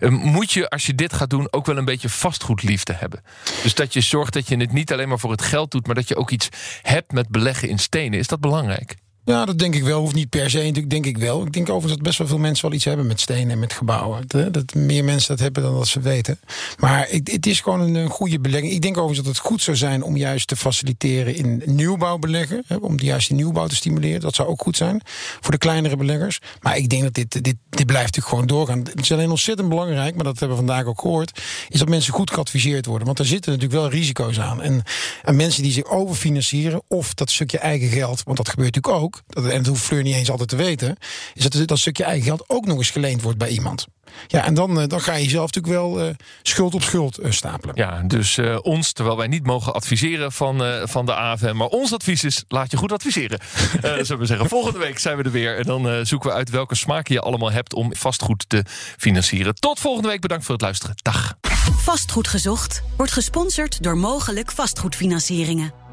Uh, 0.00 0.10
moet 0.10 0.52
je, 0.52 0.68
als 0.68 0.86
je 0.86 0.94
dit 0.94 1.12
gaat 1.12 1.30
doen, 1.30 1.48
ook 1.50 1.66
wel 1.66 1.76
een 1.76 1.84
beetje 1.84 2.08
vastgoedliefde 2.08 2.92
hebben? 2.92 3.22
Dus 3.62 3.74
dat 3.74 3.92
je 3.92 4.00
zorgt 4.00 4.32
dat 4.32 4.48
je 4.48 4.56
het 4.56 4.72
niet 4.72 4.92
alleen 4.92 5.08
maar 5.08 5.18
voor 5.18 5.30
het 5.30 5.42
geld 5.42 5.70
doet, 5.70 5.86
maar 5.86 5.94
dat 5.94 6.08
je 6.08 6.16
ook 6.16 6.30
iets 6.30 6.48
hebt 6.82 7.12
met 7.12 7.28
beleggen 7.28 7.68
in 7.68 7.78
stenen. 7.78 8.18
Is 8.18 8.28
dat 8.28 8.40
belangrijk? 8.40 8.96
Ja, 9.24 9.44
dat 9.44 9.58
denk 9.58 9.74
ik 9.74 9.82
wel. 9.82 10.00
Hoeft 10.00 10.14
niet 10.14 10.28
per 10.28 10.50
se, 10.50 10.56
natuurlijk 10.56 10.90
denk 10.90 11.06
ik 11.06 11.18
wel. 11.18 11.46
Ik 11.46 11.52
denk 11.52 11.68
overigens 11.68 11.94
dat 11.94 12.02
best 12.02 12.18
wel 12.18 12.26
veel 12.26 12.38
mensen 12.38 12.64
wel 12.64 12.74
iets 12.74 12.84
hebben 12.84 13.06
met 13.06 13.20
stenen 13.20 13.50
en 13.50 13.58
met 13.58 13.72
gebouwen. 13.72 14.24
Dat, 14.26 14.74
meer 14.74 15.04
mensen 15.04 15.28
dat 15.28 15.38
hebben 15.38 15.62
dan 15.62 15.74
dat 15.74 15.86
ze 15.86 16.00
weten. 16.00 16.40
Maar 16.78 17.06
het, 17.10 17.46
is 17.46 17.60
gewoon 17.60 17.80
een, 17.80 18.08
goede 18.08 18.40
belegging. 18.40 18.72
Ik 18.72 18.82
denk 18.82 18.96
overigens 18.96 19.26
dat 19.26 19.36
het 19.36 19.46
goed 19.46 19.62
zou 19.62 19.76
zijn 19.76 20.02
om 20.02 20.16
juist 20.16 20.46
te 20.46 20.56
faciliteren 20.56 21.34
in 21.34 21.62
nieuwbouwbeleggen. 21.66 22.64
Om 22.80 23.00
juist 23.00 23.28
die 23.28 23.36
nieuwbouw 23.36 23.66
te 23.66 23.74
stimuleren. 23.74 24.20
Dat 24.20 24.34
zou 24.34 24.48
ook 24.48 24.62
goed 24.62 24.76
zijn 24.76 25.00
voor 25.40 25.52
de 25.52 25.58
kleinere 25.58 25.96
beleggers. 25.96 26.40
Maar 26.60 26.76
ik 26.76 26.88
denk 26.88 27.02
dat 27.02 27.14
dit, 27.14 27.32
dit, 27.32 27.56
dit 27.70 27.86
blijft 27.86 28.16
natuurlijk 28.16 28.28
gewoon 28.28 28.46
doorgaan. 28.46 28.78
Het 28.78 29.00
is 29.00 29.12
alleen 29.12 29.30
ontzettend 29.30 29.68
belangrijk, 29.68 30.14
maar 30.14 30.24
dat 30.24 30.38
hebben 30.38 30.58
we 30.58 30.64
vandaag 30.66 30.84
ook 30.84 31.00
gehoord. 31.00 31.42
Is 31.68 31.78
dat 31.78 31.88
mensen 31.88 32.12
goed 32.12 32.30
geadviseerd 32.30 32.86
worden. 32.86 33.06
Want 33.06 33.18
er 33.18 33.26
zitten 33.26 33.52
natuurlijk 33.52 33.80
wel 33.80 33.90
risico's 33.90 34.40
aan. 34.40 34.62
En, 34.62 34.82
en 35.22 35.36
mensen 35.36 35.62
die 35.62 35.72
zich 35.72 35.84
overfinancieren 35.84 36.82
of 36.88 37.14
dat 37.14 37.30
stukje 37.30 37.58
eigen 37.58 37.88
geld, 37.88 38.22
want 38.22 38.36
dat 38.36 38.48
gebeurt 38.48 38.74
natuurlijk 38.74 39.02
ook. 39.02 39.13
Dat, 39.26 39.44
en 39.44 39.58
dat 39.58 39.66
hoeft 39.66 39.82
Fleur 39.82 40.02
niet 40.02 40.14
eens 40.14 40.30
altijd 40.30 40.48
te 40.48 40.56
weten. 40.56 40.96
Is 41.34 41.48
dat 41.48 41.68
dat 41.68 41.78
stukje 41.78 42.04
eigen 42.04 42.24
geld 42.24 42.44
ook 42.46 42.66
nog 42.66 42.76
eens 42.76 42.90
geleend 42.90 43.22
wordt 43.22 43.38
bij 43.38 43.48
iemand. 43.48 43.86
Ja, 44.26 44.44
en 44.44 44.54
dan, 44.54 44.88
dan 44.88 45.00
ga 45.00 45.14
je 45.14 45.24
jezelf 45.24 45.52
natuurlijk 45.52 45.74
wel 45.74 46.06
uh, 46.06 46.14
schuld 46.42 46.74
op 46.74 46.82
schuld 46.82 47.20
uh, 47.20 47.30
stapelen. 47.30 47.74
Ja, 47.76 48.02
dus 48.02 48.36
uh, 48.36 48.58
ons, 48.62 48.92
terwijl 48.92 49.16
wij 49.16 49.26
niet 49.26 49.46
mogen 49.46 49.74
adviseren 49.74 50.32
van, 50.32 50.62
van 50.88 51.06
de 51.06 51.14
AFM, 51.14 51.56
maar 51.56 51.66
ons 51.66 51.92
advies 51.92 52.24
is: 52.24 52.44
laat 52.48 52.70
je 52.70 52.76
goed 52.76 52.92
adviseren. 52.92 53.38
zullen 53.82 54.18
we 54.18 54.26
zeggen. 54.26 54.48
Volgende 54.48 54.78
week 54.78 54.98
zijn 54.98 55.16
we 55.16 55.22
er 55.22 55.30
weer. 55.30 55.58
En 55.58 55.64
dan 55.64 56.06
zoeken 56.06 56.28
we 56.28 56.34
uit 56.34 56.50
welke 56.50 56.74
smaken 56.74 57.14
je 57.14 57.20
allemaal 57.20 57.52
hebt 57.52 57.74
om 57.74 57.96
vastgoed 57.96 58.44
te 58.48 58.64
financieren. 58.96 59.54
Tot 59.54 59.80
volgende 59.80 60.08
week. 60.08 60.20
Bedankt 60.20 60.44
voor 60.44 60.54
het 60.54 60.62
luisteren. 60.62 60.94
Dag. 61.02 61.36
Vastgoed 61.76 62.28
gezocht 62.28 62.82
wordt 62.96 63.12
gesponsord 63.12 63.82
door 63.82 63.96
mogelijk 63.96 64.52
vastgoedfinancieringen. 64.52 65.83